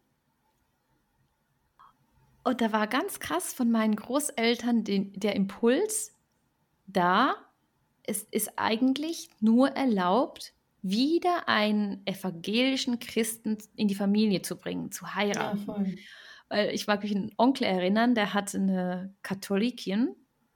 [2.43, 6.13] Und da war ganz krass von meinen Großeltern den, der Impuls,
[6.87, 7.35] da
[8.09, 15.13] es ist eigentlich nur erlaubt, wieder einen evangelischen Christen in die Familie zu bringen, zu
[15.31, 15.65] Ja, heiraten.
[15.65, 15.99] voll.
[16.49, 20.15] Weil ich mag mich an einen Onkel erinnern, der hat eine Katholikin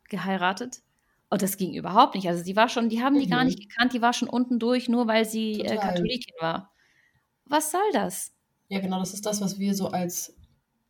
[0.10, 0.82] geheiratet.
[1.30, 2.28] Und das ging überhaupt nicht.
[2.30, 3.68] Also die war schon, die haben die gar nicht Mhm.
[3.70, 5.80] gekannt, die war schon unten durch, nur weil sie äh, Total.
[5.80, 6.74] Katholikin war.
[7.46, 8.34] Was soll das?
[8.70, 10.36] Ja, genau, das ist das, was wir so als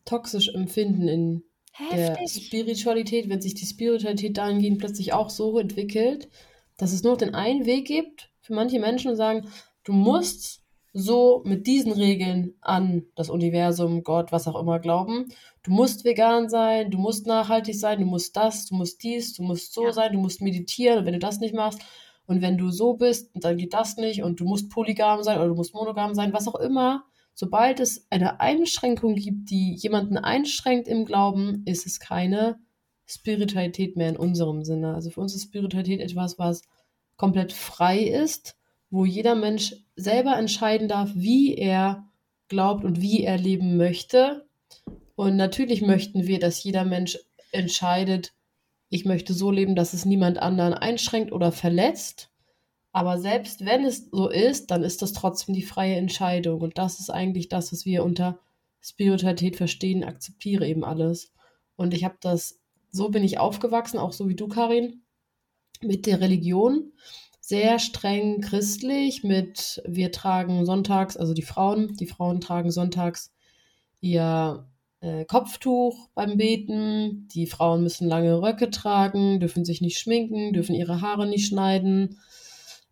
[0.05, 1.43] toxisch empfinden in
[1.89, 2.30] der Heftig.
[2.30, 6.30] Spiritualität, wenn sich die Spiritualität dahingehend plötzlich auch so entwickelt,
[6.78, 9.48] dass es nur den einen Weg gibt für manche Menschen und sagen,
[9.84, 10.64] du musst
[10.94, 15.26] so mit diesen Regeln an das Universum, Gott, was auch immer glauben.
[15.64, 19.42] Du musst vegan sein, du musst nachhaltig sein, du musst das, du musst dies, du
[19.44, 19.94] musst so Ja.
[19.94, 21.82] sein, du musst meditieren und wenn du das nicht machst
[22.28, 25.48] und wenn du so bist, dann geht das nicht und du musst polygam sein oder
[25.48, 27.06] du musst monogam sein, was auch immer.
[27.34, 32.60] Sobald es eine Einschränkung gibt, die jemanden einschränkt im Glauben, ist es keine
[33.06, 34.95] Spiritualität mehr in unserem Sinne.
[34.95, 36.62] Also für uns ist Spiritualität etwas, was
[37.18, 38.58] komplett frei ist,
[38.89, 42.06] wo jeder Mensch selber entscheiden darf, wie er
[42.47, 44.45] glaubt und wie er leben möchte.
[45.16, 47.18] Und natürlich möchten wir, dass jeder Mensch
[47.51, 48.34] entscheidet,
[48.89, 52.30] ich möchte so leben, dass es niemand anderen einschränkt oder verletzt.
[52.91, 56.62] Aber selbst wenn es so ist, dann ist das trotzdem die freie Entscheidung.
[56.62, 58.39] Und das ist eigentlich das, was wir unter
[58.82, 61.32] Spiritualität verstehen, akzeptiere eben alles.
[61.76, 62.60] Und ich habe das,
[62.94, 65.02] so bin ich aufgewachsen, auch so wie du, Karin,
[65.82, 66.94] mit der Religion.
[67.41, 73.34] Sehr streng christlich, mit wir tragen sonntags, also die Frauen, die Frauen tragen sonntags
[74.00, 74.70] ihr
[75.02, 77.28] äh, Kopftuch beim Beten.
[77.34, 82.20] Die Frauen müssen lange Röcke tragen, dürfen sich nicht schminken, dürfen ihre Haare nicht schneiden.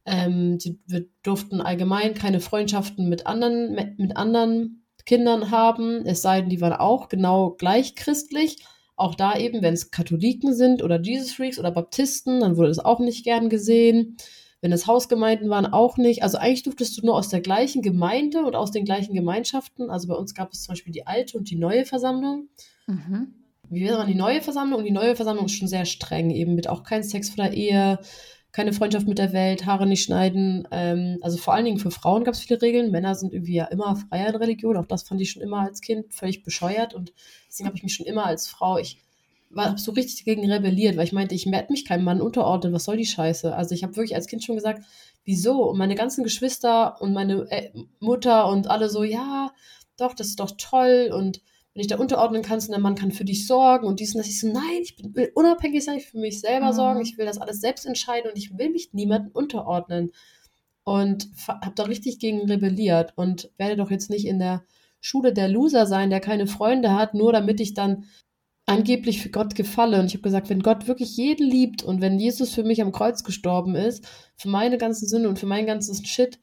[0.06, 6.42] Ähm, sie wir durften allgemein keine Freundschaften mit anderen, mit anderen Kindern haben, es sei
[6.42, 8.58] denn, die waren auch genau gleich christlich.
[8.96, 12.80] Auch da eben, wenn es Katholiken sind oder Jesus Freaks oder Baptisten, dann wurde es
[12.80, 14.18] auch nicht gern gesehen.
[14.62, 16.22] Wenn es Hausgemeinden waren, auch nicht.
[16.22, 19.90] Also eigentlich durftest du nur aus der gleichen Gemeinde und aus den gleichen Gemeinschaften.
[19.90, 22.50] Also bei uns gab es zum Beispiel die alte und die neue Versammlung.
[22.86, 23.34] Mhm.
[23.72, 26.68] Wir waren die neue Versammlung und die neue Versammlung ist schon sehr streng, eben mit
[26.68, 28.00] auch kein Sex vor der Ehe,
[28.52, 30.68] keine Freundschaft mit der Welt, Haare nicht schneiden.
[30.72, 32.92] Ähm, also vor allen Dingen für Frauen gab es viele Regeln.
[32.92, 34.76] Männer sind irgendwie ja immer freier in Religion.
[34.76, 36.94] Auch das fand ich schon immer als Kind völlig bescheuert.
[36.94, 37.14] Und
[37.52, 38.98] deswegen habe ich mich schon immer als Frau, ich
[39.56, 42.74] habe so richtig dagegen rebelliert, weil ich meinte, ich werde mich keinem Mann unterordnen.
[42.74, 43.54] Was soll die Scheiße?
[43.54, 44.84] Also ich habe wirklich als Kind schon gesagt,
[45.26, 45.64] wieso?
[45.64, 49.52] Und meine ganzen Geschwister und meine äh, Mutter und alle so, ja,
[49.98, 51.12] doch, das ist doch toll.
[51.14, 51.42] Und
[51.74, 54.20] wenn ich da unterordnen kannst und der Mann kann für dich sorgen und dies und
[54.20, 54.28] das.
[54.28, 56.76] Ich so, nein, ich will unabhängig sein, ich will für mich selber mhm.
[56.76, 60.12] sorgen, ich will das alles selbst entscheiden und ich will mich niemandem unterordnen.
[60.84, 64.64] Und habe da richtig gegen rebelliert und werde doch jetzt nicht in der
[65.02, 68.06] Schule der Loser sein, der keine Freunde hat, nur damit ich dann
[68.66, 70.00] angeblich für Gott gefalle.
[70.00, 72.92] Und ich habe gesagt, wenn Gott wirklich jeden liebt und wenn Jesus für mich am
[72.92, 76.40] Kreuz gestorben ist, für meine ganzen Sünde und für meinen ganzen Shit,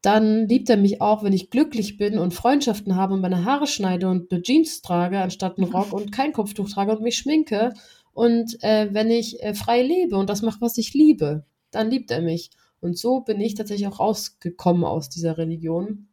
[0.00, 3.66] dann liebt er mich auch, wenn ich glücklich bin und Freundschaften habe und meine Haare
[3.66, 7.74] schneide und eine Jeans trage anstatt einen Rock und kein Kopftuch trage und mich schminke.
[8.12, 12.10] Und äh, wenn ich äh, frei lebe und das mache, was ich liebe, dann liebt
[12.10, 12.50] er mich.
[12.80, 16.07] Und so bin ich tatsächlich auch rausgekommen aus dieser Religion,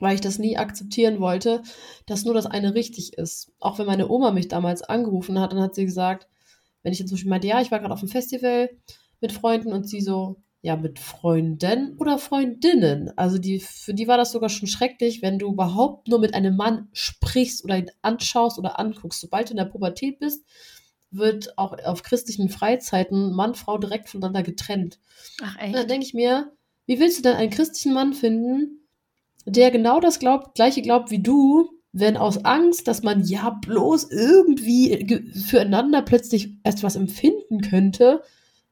[0.00, 1.62] weil ich das nie akzeptieren wollte,
[2.06, 3.52] dass nur das eine richtig ist.
[3.60, 6.28] Auch wenn meine Oma mich damals angerufen hat, dann hat sie gesagt,
[6.82, 8.70] wenn ich jetzt zum Beispiel meinte, ja, ich war gerade auf einem Festival
[9.20, 13.10] mit Freunden und sie so, ja, mit Freunden oder Freundinnen.
[13.16, 16.56] Also die, für die war das sogar schon schrecklich, wenn du überhaupt nur mit einem
[16.56, 19.20] Mann sprichst oder ihn anschaust oder anguckst.
[19.20, 20.44] Sobald du in der Pubertät bist,
[21.10, 24.98] wird auch auf christlichen Freizeiten Mann, Frau direkt voneinander getrennt.
[25.42, 25.68] Ach echt?
[25.68, 26.52] Und dann denke ich mir,
[26.86, 28.81] wie willst du denn einen christlichen Mann finden,
[29.44, 34.10] der genau das glaubt, gleiche glaubt wie du, wenn aus Angst, dass man ja bloß
[34.10, 38.22] irgendwie füreinander plötzlich erst was empfinden könnte,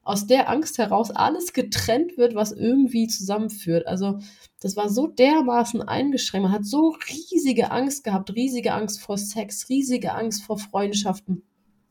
[0.02, 3.86] aus der Angst heraus alles getrennt wird, was irgendwie zusammenführt.
[3.86, 4.18] Also
[4.60, 6.44] das war so dermaßen eingeschränkt.
[6.44, 11.42] Man hat so riesige Angst gehabt, riesige Angst vor Sex, riesige Angst vor Freundschaften,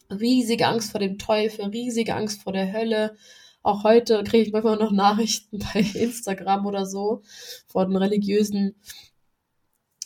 [0.09, 3.15] riesige Angst vor dem Teufel, riesige Angst vor der Hölle.
[3.69, 7.21] Auch heute kriege ich manchmal noch Nachrichten bei Instagram oder so
[7.67, 8.73] von religiösen,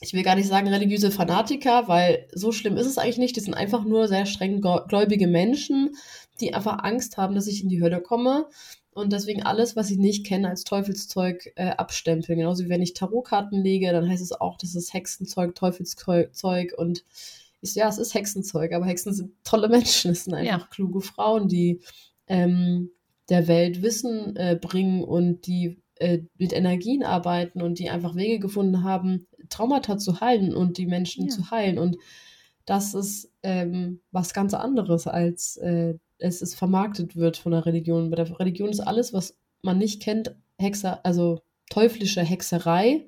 [0.01, 3.37] ich will gar nicht sagen religiöse Fanatiker, weil so schlimm ist es eigentlich nicht.
[3.37, 5.95] Die sind einfach nur sehr streng gläubige Menschen,
[6.41, 8.49] die einfach Angst haben, dass ich in die Hölle komme
[8.91, 12.39] und deswegen alles, was ich nicht kenne, als Teufelszeug äh, abstempeln.
[12.39, 17.05] Genauso wie wenn ich Tarotkarten lege, dann heißt es auch, das ist Hexenzeug, Teufelszeug und
[17.61, 20.67] ich, ja, es ist Hexenzeug, aber Hexen sind tolle Menschen, es sind einfach ja.
[20.69, 21.79] kluge Frauen, die
[22.27, 22.89] ähm,
[23.29, 28.39] der Welt Wissen äh, bringen und die äh, mit Energien arbeiten und die einfach Wege
[28.39, 31.29] gefunden haben, Traumata zu heilen und die Menschen ja.
[31.29, 31.77] zu heilen.
[31.77, 31.97] Und
[32.65, 38.09] das ist ähm, was ganz anderes als äh, es ist vermarktet wird von der Religion.
[38.09, 43.07] Bei der Religion ist alles, was man nicht kennt, Hexer, also teuflische Hexerei.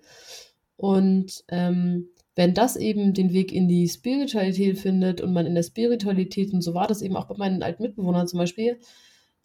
[0.76, 5.64] Und ähm, wenn das eben den Weg in die Spiritualität findet und man in der
[5.64, 8.80] Spiritualität, und so war das eben auch bei meinen alten Mitbewohnern zum Beispiel,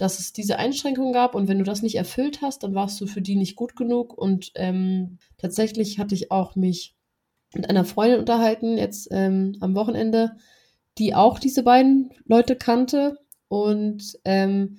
[0.01, 3.07] dass es diese Einschränkungen gab und wenn du das nicht erfüllt hast, dann warst du
[3.07, 4.17] für die nicht gut genug.
[4.17, 6.97] Und ähm, tatsächlich hatte ich auch mich
[7.55, 10.37] mit einer Freundin unterhalten, jetzt ähm, am Wochenende,
[10.97, 14.79] die auch diese beiden Leute kannte und ähm,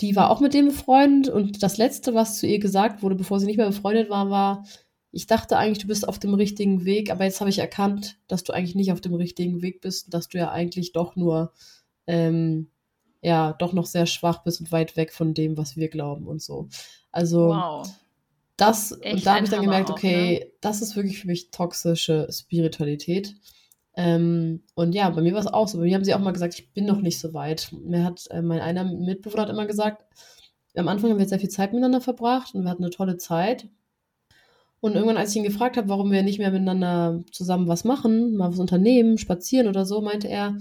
[0.00, 1.32] die war auch mit dem befreundet.
[1.32, 4.64] Und das Letzte, was zu ihr gesagt wurde, bevor sie nicht mehr befreundet war, war,
[5.10, 8.44] ich dachte eigentlich, du bist auf dem richtigen Weg, aber jetzt habe ich erkannt, dass
[8.44, 11.52] du eigentlich nicht auf dem richtigen Weg bist, dass du ja eigentlich doch nur,
[12.06, 12.70] ähm,
[13.22, 16.42] ja, doch noch sehr schwach bist und weit weg von dem, was wir glauben und
[16.42, 16.68] so.
[17.12, 17.88] Also, wow.
[18.56, 20.52] das, Echt und da habe ich dann gemerkt, okay, ne?
[20.60, 23.34] das ist wirklich für mich toxische Spiritualität.
[23.94, 25.78] Ähm, und ja, bei mir war es auch so.
[25.78, 27.70] Bei mir haben sie auch mal gesagt, ich bin noch nicht so weit.
[27.72, 30.04] Mir hat äh, mein einer Mitbewohner hat immer gesagt,
[30.74, 33.68] am Anfang haben wir sehr viel Zeit miteinander verbracht und wir hatten eine tolle Zeit.
[34.80, 38.34] Und irgendwann, als ich ihn gefragt habe, warum wir nicht mehr miteinander zusammen was machen,
[38.36, 40.56] mal was unternehmen, spazieren oder so, meinte er,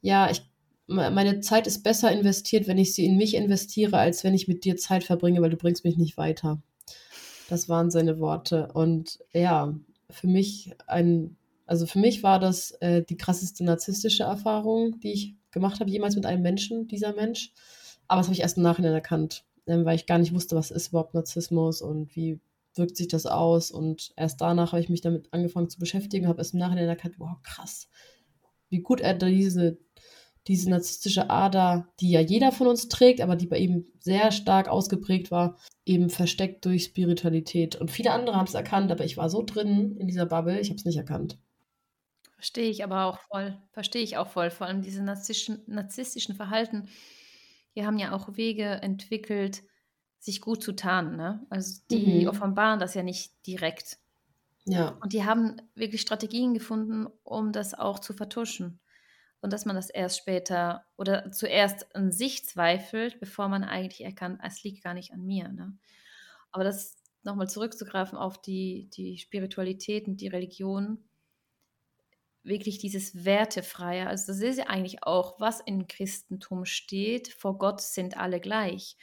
[0.00, 0.42] ja, ich
[0.88, 4.64] meine Zeit ist besser investiert, wenn ich sie in mich investiere, als wenn ich mit
[4.64, 6.62] dir Zeit verbringe, weil du bringst mich nicht weiter.
[7.48, 8.70] Das waren seine Worte.
[8.72, 9.74] Und ja,
[10.10, 11.36] für mich ein,
[11.66, 16.16] also für mich war das äh, die krasseste narzisstische Erfahrung, die ich gemacht habe, jemals
[16.16, 17.52] mit einem Menschen, dieser Mensch.
[18.06, 20.70] Aber das habe ich erst im Nachhinein erkannt, äh, weil ich gar nicht wusste, was
[20.70, 22.40] ist überhaupt Narzissmus und wie
[22.74, 23.70] wirkt sich das aus.
[23.70, 27.16] Und erst danach habe ich mich damit angefangen zu beschäftigen, habe erst im Nachhinein erkannt,
[27.18, 27.88] wow, krass,
[28.70, 29.78] wie gut er diese
[30.48, 34.68] diese narzisstische Ader, die ja jeder von uns trägt, aber die bei ihm sehr stark
[34.68, 37.76] ausgeprägt war, eben versteckt durch Spiritualität.
[37.76, 40.70] Und viele andere haben es erkannt, aber ich war so drin in dieser Bubble, ich
[40.70, 41.38] habe es nicht erkannt.
[42.34, 43.60] Verstehe ich aber auch voll.
[43.72, 44.50] Verstehe ich auch voll.
[44.50, 46.88] Vor allem diese narzisstischen, narzisstischen Verhalten.
[47.76, 49.62] Die haben ja auch Wege entwickelt,
[50.18, 51.16] sich gut zu tarnen.
[51.16, 51.46] Ne?
[51.50, 52.28] Also die mhm.
[52.28, 53.98] offenbaren das ja nicht direkt.
[54.64, 54.96] Ja.
[55.02, 58.80] Und die haben wirklich Strategien gefunden, um das auch zu vertuschen
[59.40, 64.40] und dass man das erst später oder zuerst an sich zweifelt, bevor man eigentlich erkannt,
[64.42, 65.48] es liegt gar nicht an mir.
[65.48, 65.76] Ne?
[66.50, 71.04] Aber das nochmal zurückzugreifen auf die, die Spiritualität und die Religion,
[72.42, 77.80] wirklich dieses Wertefreie, also das ist ja eigentlich auch, was im Christentum steht, vor Gott
[77.80, 78.96] sind alle gleich.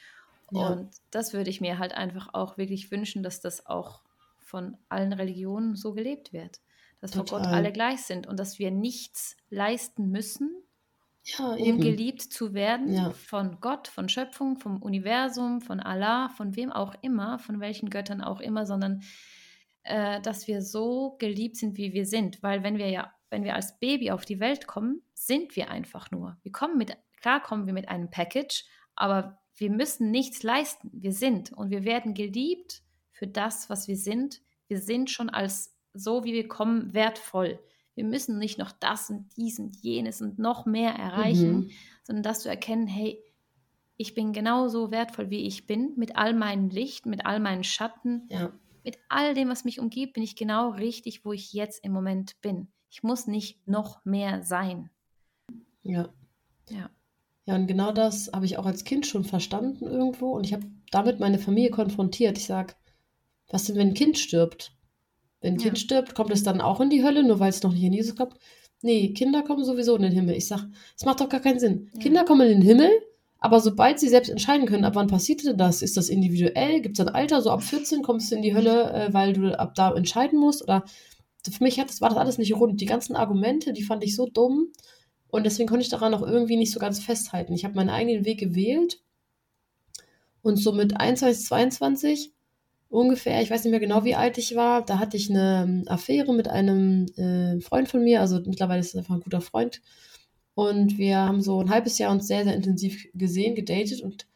[0.50, 0.68] Ja.
[0.68, 4.02] Und das würde ich mir halt einfach auch wirklich wünschen, dass das auch
[4.38, 6.60] von allen Religionen so gelebt wird
[7.00, 7.26] dass Total.
[7.26, 10.50] vor Gott alle gleich sind und dass wir nichts leisten müssen,
[11.24, 13.10] ja, um geliebt zu werden ja.
[13.10, 18.20] von Gott, von Schöpfung, vom Universum, von Allah, von wem auch immer, von welchen Göttern
[18.20, 19.02] auch immer, sondern
[19.82, 22.42] äh, dass wir so geliebt sind, wie wir sind.
[22.42, 26.10] Weil wenn wir ja, wenn wir als Baby auf die Welt kommen, sind wir einfach
[26.12, 26.36] nur.
[26.42, 30.90] Wir kommen mit, klar kommen wir mit einem Package, aber wir müssen nichts leisten.
[30.92, 34.42] Wir sind und wir werden geliebt für das, was wir sind.
[34.68, 37.58] Wir sind schon als so wie wir kommen, wertvoll.
[37.94, 41.70] Wir müssen nicht noch das und dies und jenes und noch mehr erreichen, mhm.
[42.04, 43.22] sondern dass du erkennen, hey,
[43.96, 48.28] ich bin genauso wertvoll, wie ich bin, mit all meinem Licht, mit all meinen Schatten,
[48.30, 48.52] ja.
[48.84, 52.40] mit all dem, was mich umgibt, bin ich genau richtig, wo ich jetzt im Moment
[52.42, 52.68] bin.
[52.90, 54.90] Ich muss nicht noch mehr sein.
[55.82, 56.10] Ja.
[56.68, 56.90] Ja.
[57.46, 60.66] Ja, und genau das habe ich auch als Kind schon verstanden irgendwo und ich habe
[60.90, 62.38] damit meine Familie konfrontiert.
[62.38, 62.74] Ich sage,
[63.48, 64.75] was denn, wenn ein Kind stirbt?
[65.40, 65.64] Wenn ein ja.
[65.66, 67.92] Kind stirbt, kommt es dann auch in die Hölle, nur weil es noch nicht in
[67.92, 68.34] Jesus kommt?
[68.82, 70.36] Nee, Kinder kommen sowieso in den Himmel.
[70.36, 71.90] Ich sage, es macht doch gar keinen Sinn.
[71.94, 72.00] Ja.
[72.00, 72.90] Kinder kommen in den Himmel,
[73.38, 75.82] aber sobald sie selbst entscheiden können, ab wann passiert das?
[75.82, 76.80] Ist das individuell?
[76.80, 77.42] Gibt es ein Alter?
[77.42, 80.62] So ab 14 kommst du in die Hölle, äh, weil du ab da entscheiden musst?
[80.62, 80.84] Oder
[81.50, 82.80] für mich hat das, war das alles nicht rund.
[82.80, 84.72] Die ganzen Argumente, die fand ich so dumm.
[85.28, 87.52] Und deswegen konnte ich daran auch irgendwie nicht so ganz festhalten.
[87.52, 89.00] Ich habe meinen eigenen Weg gewählt.
[90.42, 92.32] Und so mit 21, 22
[92.88, 95.84] ungefähr, ich weiß nicht mehr genau, wie alt ich war, da hatte ich eine ähm,
[95.86, 99.80] Affäre mit einem äh, Freund von mir, also mittlerweile ist es einfach ein guter Freund.
[100.56, 104.00] Und wir haben so ein halbes Jahr uns sehr, sehr intensiv gesehen, gedatet.
[104.00, 104.26] Und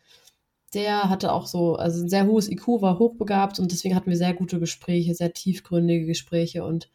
[0.75, 3.59] der hatte auch so, also ein sehr hohes IQ, war hochbegabt.
[3.59, 6.63] Und deswegen hatten wir sehr gute Gespräche, sehr tiefgründige Gespräche.
[6.63, 6.91] Und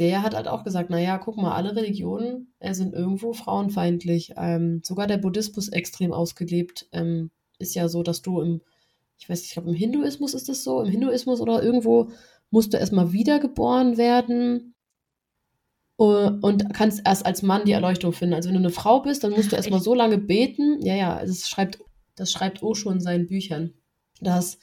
[0.00, 4.34] der hat halt auch gesagt, naja, guck mal, alle Religionen äh, sind irgendwo frauenfeindlich.
[4.36, 6.88] Ähm, sogar der Buddhismus extrem ausgelebt.
[6.90, 8.62] Ähm, ist ja so, dass du im
[9.18, 12.10] ich weiß nicht, ich glaube im Hinduismus ist das so, im Hinduismus oder irgendwo
[12.50, 14.74] musst du erstmal wiedergeboren werden
[15.96, 18.34] und kannst erst als Mann die Erleuchtung finden.
[18.34, 20.80] Also wenn du eine Frau bist, dann musst du erstmal so lange beten.
[20.84, 21.78] Ja, ja, das schreibt,
[22.16, 23.74] das schreibt Osho in seinen Büchern,
[24.20, 24.58] dass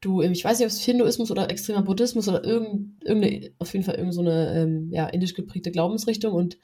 [0.00, 3.94] du, ich weiß nicht, ob es Hinduismus oder extremer Buddhismus oder irgendeine, auf jeden Fall
[3.94, 6.58] irgendeine so ähm, ja, indisch geprägte Glaubensrichtung und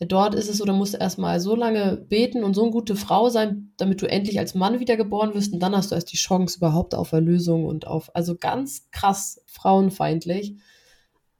[0.00, 2.96] Dort ist es so, da musst du erstmal so lange beten und so eine gute
[2.96, 6.16] Frau sein, damit du endlich als Mann wiedergeboren wirst und dann hast du erst die
[6.16, 10.56] Chance überhaupt auf Erlösung und auf, also ganz krass frauenfeindlich.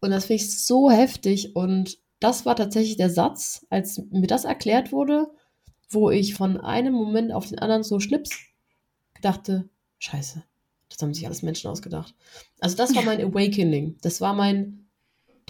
[0.01, 4.45] Und das finde ich so heftig und das war tatsächlich der Satz, als mir das
[4.45, 5.29] erklärt wurde,
[5.89, 8.31] wo ich von einem Moment auf den anderen so schnips
[9.23, 10.43] dachte, scheiße,
[10.91, 12.15] das haben sich alles Menschen ausgedacht.
[12.61, 13.97] Also das war mein Awakening.
[14.03, 14.90] Das war mein,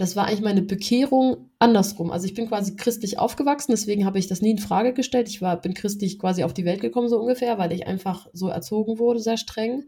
[0.01, 2.09] das war eigentlich meine Bekehrung andersrum.
[2.09, 5.29] Also ich bin quasi christlich aufgewachsen, deswegen habe ich das nie in Frage gestellt.
[5.29, 8.47] Ich war, bin christlich quasi auf die Welt gekommen, so ungefähr, weil ich einfach so
[8.47, 9.83] erzogen wurde, sehr streng.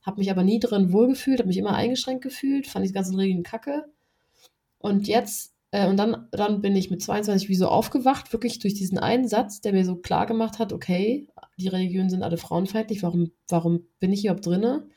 [0.00, 3.42] Habe mich aber nie drin wohlgefühlt, habe mich immer eingeschränkt gefühlt, fand die ganzen Regeln
[3.42, 3.84] kacke.
[4.78, 8.72] Und jetzt, äh, und dann, dann bin ich mit 22 wie so aufgewacht, wirklich durch
[8.72, 11.28] diesen einen Satz, der mir so klar gemacht hat, okay,
[11.58, 14.88] die Religionen sind alle frauenfeindlich, warum, warum bin ich überhaupt drinne?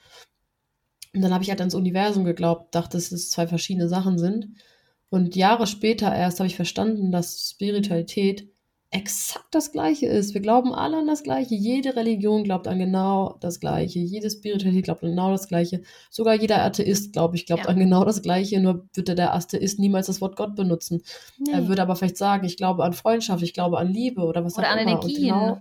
[1.17, 4.49] Und dann habe ich halt ans Universum geglaubt, dachte, dass es zwei verschiedene Sachen sind.
[5.09, 8.49] Und Jahre später erst habe ich verstanden, dass Spiritualität
[8.91, 10.33] exakt das Gleiche ist.
[10.35, 11.55] Wir glauben alle an das Gleiche.
[11.55, 13.99] Jede Religion glaubt an genau das Gleiche.
[13.99, 15.81] Jede Spiritualität glaubt an genau das Gleiche.
[16.09, 17.69] Sogar jeder Atheist, glaube ich, glaubt ja.
[17.69, 18.61] an genau das Gleiche.
[18.61, 21.01] Nur würde der Atheist niemals das Wort Gott benutzen.
[21.39, 21.51] Nee.
[21.51, 24.57] Er würde aber vielleicht sagen, ich glaube an Freundschaft, ich glaube an Liebe oder was
[24.57, 24.91] oder auch an immer.
[24.91, 25.33] Energien.
[25.33, 25.57] Genau,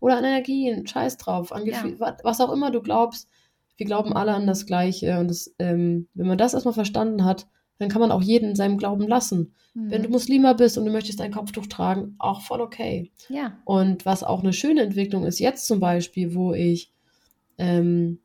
[0.00, 0.86] oder an Energien.
[0.86, 1.52] Scheiß drauf.
[1.52, 1.82] An ja.
[1.98, 3.28] was auch immer du glaubst.
[3.76, 5.18] Wir glauben alle an das Gleiche.
[5.18, 7.46] Und das, ähm, wenn man das erstmal verstanden hat,
[7.78, 9.54] dann kann man auch jeden in seinem Glauben lassen.
[9.74, 9.90] Mhm.
[9.90, 13.12] Wenn du Muslima bist und du möchtest ein Kopftuch tragen, auch voll okay.
[13.28, 13.58] Ja.
[13.64, 16.92] Und was auch eine schöne Entwicklung ist, jetzt zum Beispiel, wo ich
[17.58, 18.18] ähm,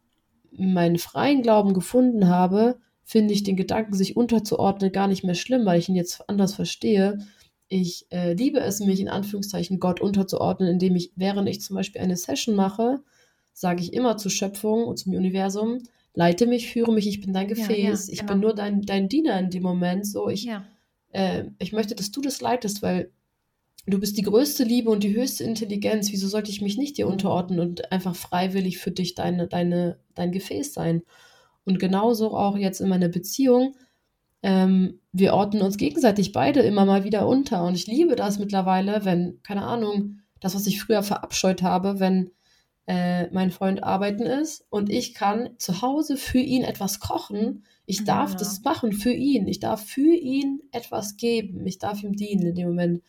[0.51, 5.65] meinen freien Glauben gefunden habe, finde ich den Gedanken, sich unterzuordnen, gar nicht mehr schlimm,
[5.65, 7.19] weil ich ihn jetzt anders verstehe.
[7.67, 12.01] Ich äh, liebe es, mich in Anführungszeichen Gott unterzuordnen, indem ich, während ich zum Beispiel
[12.01, 13.01] eine Session mache,
[13.53, 15.79] sage ich immer zur Schöpfung und zum Universum,
[16.13, 18.33] leite mich, führe mich, ich bin dein Gefäß, ja, ja, ich genau.
[18.33, 20.05] bin nur dein, dein Diener in dem Moment.
[20.05, 20.63] So, ich, ja.
[21.11, 23.11] äh, ich möchte, dass du das leitest, weil
[23.87, 26.11] du bist die größte Liebe und die höchste Intelligenz.
[26.11, 30.31] Wieso sollte ich mich nicht dir unterordnen und einfach freiwillig für dich deine, deine, dein
[30.31, 31.03] Gefäß sein?
[31.63, 33.75] Und genauso auch jetzt in meiner Beziehung.
[34.43, 37.63] Ähm, wir ordnen uns gegenseitig beide immer mal wieder unter.
[37.63, 42.31] Und ich liebe das mittlerweile, wenn, keine Ahnung, das, was ich früher verabscheut habe, wenn
[42.87, 47.63] äh, mein Freund arbeiten ist und ich kann zu Hause für ihn etwas kochen.
[47.85, 48.37] Ich darf ja.
[48.37, 49.47] das machen für ihn.
[49.47, 51.65] Ich darf für ihn etwas geben.
[51.67, 53.03] Ich darf ihm dienen in dem Moment.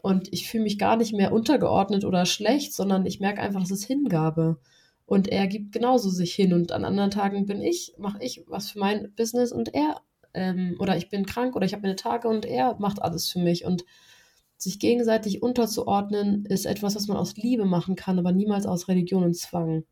[0.00, 3.70] Und ich fühle mich gar nicht mehr untergeordnet oder schlecht, sondern ich merke einfach, dass
[3.70, 4.58] es Hingabe.
[5.06, 6.52] Und er gibt genauso sich hin.
[6.52, 10.02] Und an anderen Tagen bin ich, mache ich was für mein Business und er,
[10.34, 13.40] ähm, oder ich bin krank oder ich habe meine Tage und er macht alles für
[13.40, 13.64] mich.
[13.64, 13.84] Und
[14.58, 19.22] sich gegenseitig unterzuordnen, ist etwas, was man aus Liebe machen kann, aber niemals aus Religion
[19.22, 19.84] und Zwang.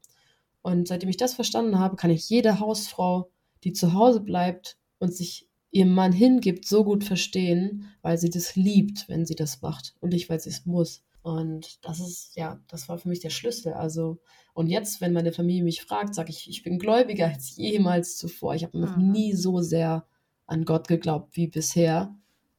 [0.62, 3.30] Und seitdem ich das verstanden habe, kann ich jede Hausfrau,
[3.62, 8.56] die zu Hause bleibt und sich ihrem Mann hingibt, so gut verstehen, weil sie das
[8.56, 11.04] liebt, wenn sie das macht und nicht, weil sie es muss.
[11.22, 13.72] Und das ist, ja, das war für mich der Schlüssel.
[13.72, 14.20] Also,
[14.54, 18.54] und jetzt, wenn meine Familie mich fragt, sage ich, ich bin gläubiger als jemals zuvor.
[18.54, 19.10] Ich habe noch mhm.
[19.10, 20.06] nie so sehr
[20.46, 22.16] an Gott geglaubt wie bisher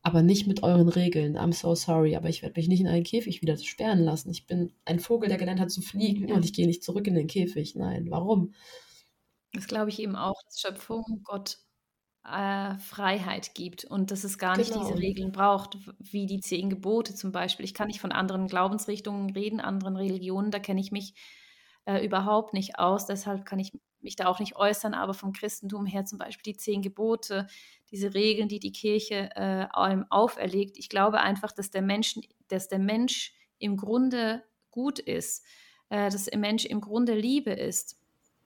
[0.08, 1.38] aber nicht mit euren Regeln.
[1.38, 4.30] I'm so sorry, aber ich werde mich nicht in einen Käfig wieder sperren lassen.
[4.30, 7.16] Ich bin ein Vogel, der gelernt hat zu fliegen und ich gehe nicht zurück in
[7.16, 7.76] den Käfig.
[7.76, 8.54] Nein, warum?
[9.52, 11.58] Das glaube ich eben auch, dass Schöpfung Gott
[12.24, 14.88] äh, Freiheit gibt und dass es gar nicht genau.
[14.88, 17.66] diese Regeln braucht, wie die zehn Gebote zum Beispiel.
[17.66, 21.16] Ich kann nicht von anderen Glaubensrichtungen reden, anderen Religionen, da kenne ich mich
[21.84, 23.08] äh, überhaupt nicht aus.
[23.08, 26.58] Deshalb kann ich mich da auch nicht äußern, aber vom Christentum her zum Beispiel die
[26.58, 27.48] zehn Gebote,
[27.92, 29.68] diese Regeln, die die Kirche äh,
[30.10, 30.78] auferlegt.
[30.78, 35.46] Ich glaube einfach, dass der Mensch, dass der Mensch im Grunde gut ist,
[35.90, 37.98] äh, dass der Mensch im Grunde Liebe ist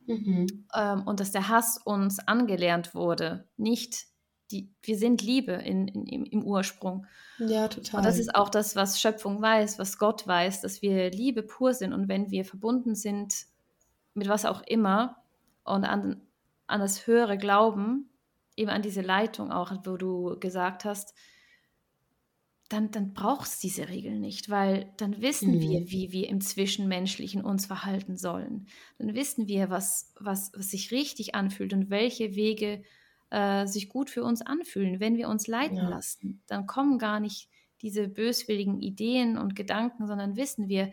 [0.06, 0.68] mhm.
[0.76, 4.06] ähm, und dass der Hass uns angelernt wurde, nicht
[4.52, 7.06] die, wir sind Liebe in, in, im, im, Ursprung.
[7.40, 8.00] Ja, total.
[8.00, 11.74] Und das ist auch das, was Schöpfung weiß, was Gott weiß, dass wir Liebe pur
[11.74, 13.46] sind und wenn wir verbunden sind
[14.14, 15.24] mit was auch immer
[15.64, 16.22] und an,
[16.68, 18.11] an das höhere Glauben,
[18.62, 21.14] eben an diese Leitung auch, wo du gesagt hast,
[22.70, 25.62] dann, dann brauchst du diese Regeln nicht, weil dann wissen mhm.
[25.62, 28.68] wir, wie wir im Zwischenmenschlichen uns verhalten sollen.
[28.98, 32.84] Dann wissen wir, was, was, was sich richtig anfühlt und welche Wege
[33.30, 35.00] äh, sich gut für uns anfühlen.
[35.00, 35.90] Wenn wir uns leiten ja.
[35.90, 37.50] lassen, dann kommen gar nicht
[37.82, 40.92] diese böswilligen Ideen und Gedanken, sondern wissen wir,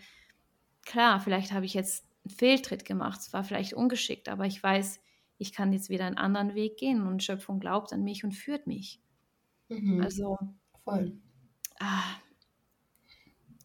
[0.84, 5.00] klar, vielleicht habe ich jetzt einen Fehltritt gemacht, es war vielleicht ungeschickt, aber ich weiß,
[5.38, 8.66] ich kann jetzt wieder einen anderen Weg gehen und Schöpfung glaubt an mich und führt
[8.66, 9.00] mich.
[9.68, 10.00] Mhm.
[10.02, 10.36] Also.
[10.84, 11.18] Voll.
[11.78, 12.16] Ah,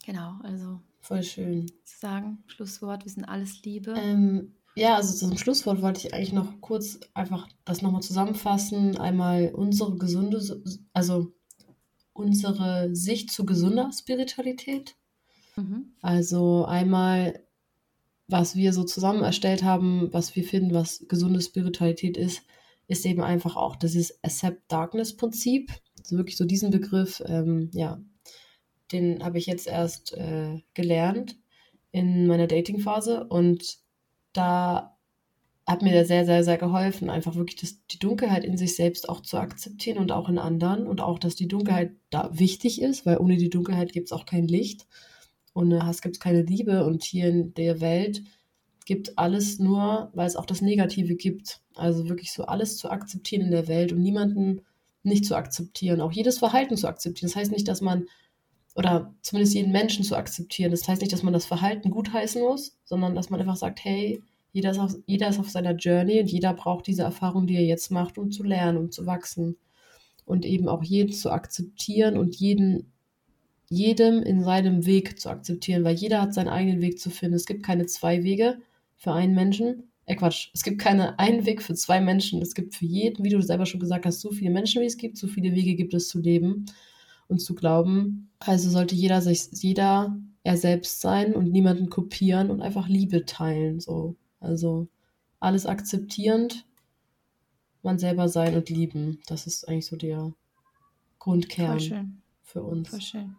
[0.06, 0.80] genau, also.
[1.02, 1.68] Voll schön.
[1.84, 3.94] Zu sagen, Schlusswort, wir sind alles Liebe.
[3.98, 8.98] Ähm, ja, also zum Schlusswort wollte ich eigentlich noch kurz einfach das nochmal zusammenfassen.
[8.98, 10.42] Einmal unsere gesunde,
[10.94, 11.34] also
[12.14, 14.96] unsere Sicht zu gesunder Spiritualität.
[15.56, 15.94] Mhm.
[16.02, 17.46] Also einmal
[18.34, 22.42] was wir so zusammen erstellt haben, was wir finden, was gesunde Spiritualität ist,
[22.88, 25.72] ist eben einfach auch dieses Accept Darkness Prinzip.
[26.00, 28.02] Also wirklich so diesen Begriff, ähm, ja,
[28.92, 31.38] den habe ich jetzt erst äh, gelernt
[31.92, 33.78] in meiner Dating-Phase und
[34.34, 34.98] da
[35.68, 39.10] hat mir der sehr, sehr, sehr geholfen, einfach wirklich das, die Dunkelheit in sich selbst
[39.10, 43.06] auch zu akzeptieren und auch in anderen und auch, dass die Dunkelheit da wichtig ist,
[43.06, 44.88] weil ohne die Dunkelheit gibt es auch kein Licht.
[45.54, 48.24] Ohne Hass gibt es keine Liebe und hier in der Welt
[48.86, 51.62] gibt alles nur, weil es auch das Negative gibt.
[51.76, 54.62] Also wirklich so alles zu akzeptieren in der Welt und niemanden
[55.04, 57.30] nicht zu akzeptieren, auch jedes Verhalten zu akzeptieren.
[57.30, 58.06] Das heißt nicht, dass man,
[58.76, 62.78] oder zumindest jeden Menschen zu akzeptieren, das heißt nicht, dass man das Verhalten gutheißen muss,
[62.86, 64.22] sondern dass man einfach sagt, hey,
[64.54, 67.66] jeder ist, auf, jeder ist auf seiner Journey und jeder braucht diese Erfahrung, die er
[67.66, 69.58] jetzt macht, um zu lernen, um zu wachsen.
[70.26, 72.93] Und eben auch jeden zu akzeptieren und jeden
[73.70, 77.36] jedem in seinem Weg zu akzeptieren, weil jeder hat seinen eigenen Weg zu finden.
[77.36, 78.58] Es gibt keine zwei Wege
[78.98, 79.84] für einen Menschen.
[80.06, 82.42] Äh, Quatsch, es gibt keinen einen Weg für zwei Menschen.
[82.42, 84.98] Es gibt für jeden, wie du selber schon gesagt hast, so viele Menschen, wie es
[84.98, 86.66] gibt, so viele Wege gibt es zu leben
[87.28, 88.30] und zu glauben.
[88.40, 93.80] Also sollte jeder sich, jeder er selbst sein und niemanden kopieren und einfach Liebe teilen.
[93.80, 94.16] So.
[94.40, 94.88] Also
[95.40, 96.66] alles akzeptierend,
[97.82, 99.20] man selber sein und lieben.
[99.28, 100.34] Das ist eigentlich so der
[101.20, 102.90] Grundkern für uns.
[102.90, 103.36] Voll schön.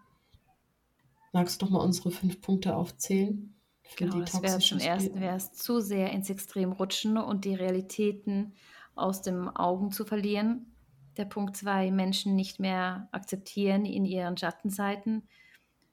[1.35, 3.57] Magst du doch mal unsere fünf Punkte aufzählen?
[3.97, 8.55] Genau, das wäre zum ersten wäre es zu sehr ins Extrem rutschen und die Realitäten
[8.95, 10.73] aus den Augen zu verlieren.
[11.17, 15.29] Der Punkt zwei, Menschen nicht mehr akzeptieren in ihren Schattenseiten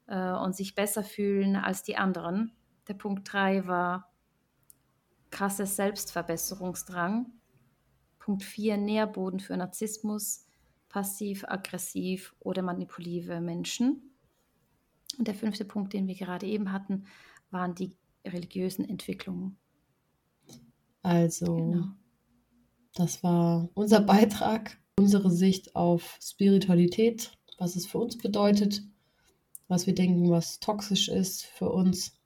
[0.06, 2.52] äh, und sich besser fühlen als die anderen.
[2.88, 4.14] Der Punkt drei war
[5.32, 7.32] krasses Selbstverbesserungsdrang.
[8.20, 10.46] Punkt vier, Nährboden für Narzissmus,
[10.88, 14.11] passiv, aggressiv oder manipulative Menschen.
[15.22, 17.06] Und der fünfte Punkt, den wir gerade eben hatten,
[17.52, 17.96] waren die
[18.26, 19.56] religiösen Entwicklungen.
[21.04, 21.86] Also, genau.
[22.96, 28.82] das war unser Beitrag, unsere Sicht auf Spiritualität, was es für uns bedeutet,
[29.68, 32.20] was wir denken, was toxisch ist für uns.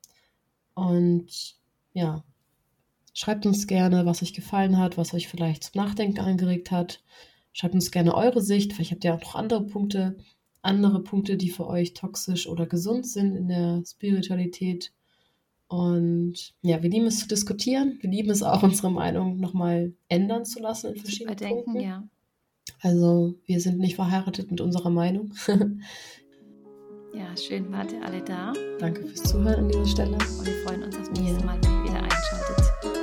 [0.74, 1.58] Und
[1.92, 2.24] ja,
[3.14, 7.04] schreibt uns gerne, was euch gefallen hat, was euch vielleicht zum Nachdenken angeregt hat.
[7.52, 8.72] Schreibt uns gerne eure Sicht.
[8.72, 10.16] Vielleicht habt ihr auch noch andere Punkte,
[10.66, 14.92] andere Punkte, die für euch toxisch oder gesund sind in der Spiritualität.
[15.68, 17.98] Und ja, wir lieben es zu diskutieren.
[18.02, 21.84] Wir lieben es auch, unsere Meinung nochmal ändern zu lassen in verschiedenen Überdenken, Punkten.
[21.84, 22.08] Ja.
[22.82, 25.34] Also wir sind nicht verheiratet mit unserer Meinung.
[27.14, 28.54] ja, schön wart ihr alle da.
[28.80, 30.14] Danke fürs Zuhören an dieser Stelle.
[30.14, 32.95] Und wir freuen uns das nächste Mal, wenn ihr wieder einschaltet.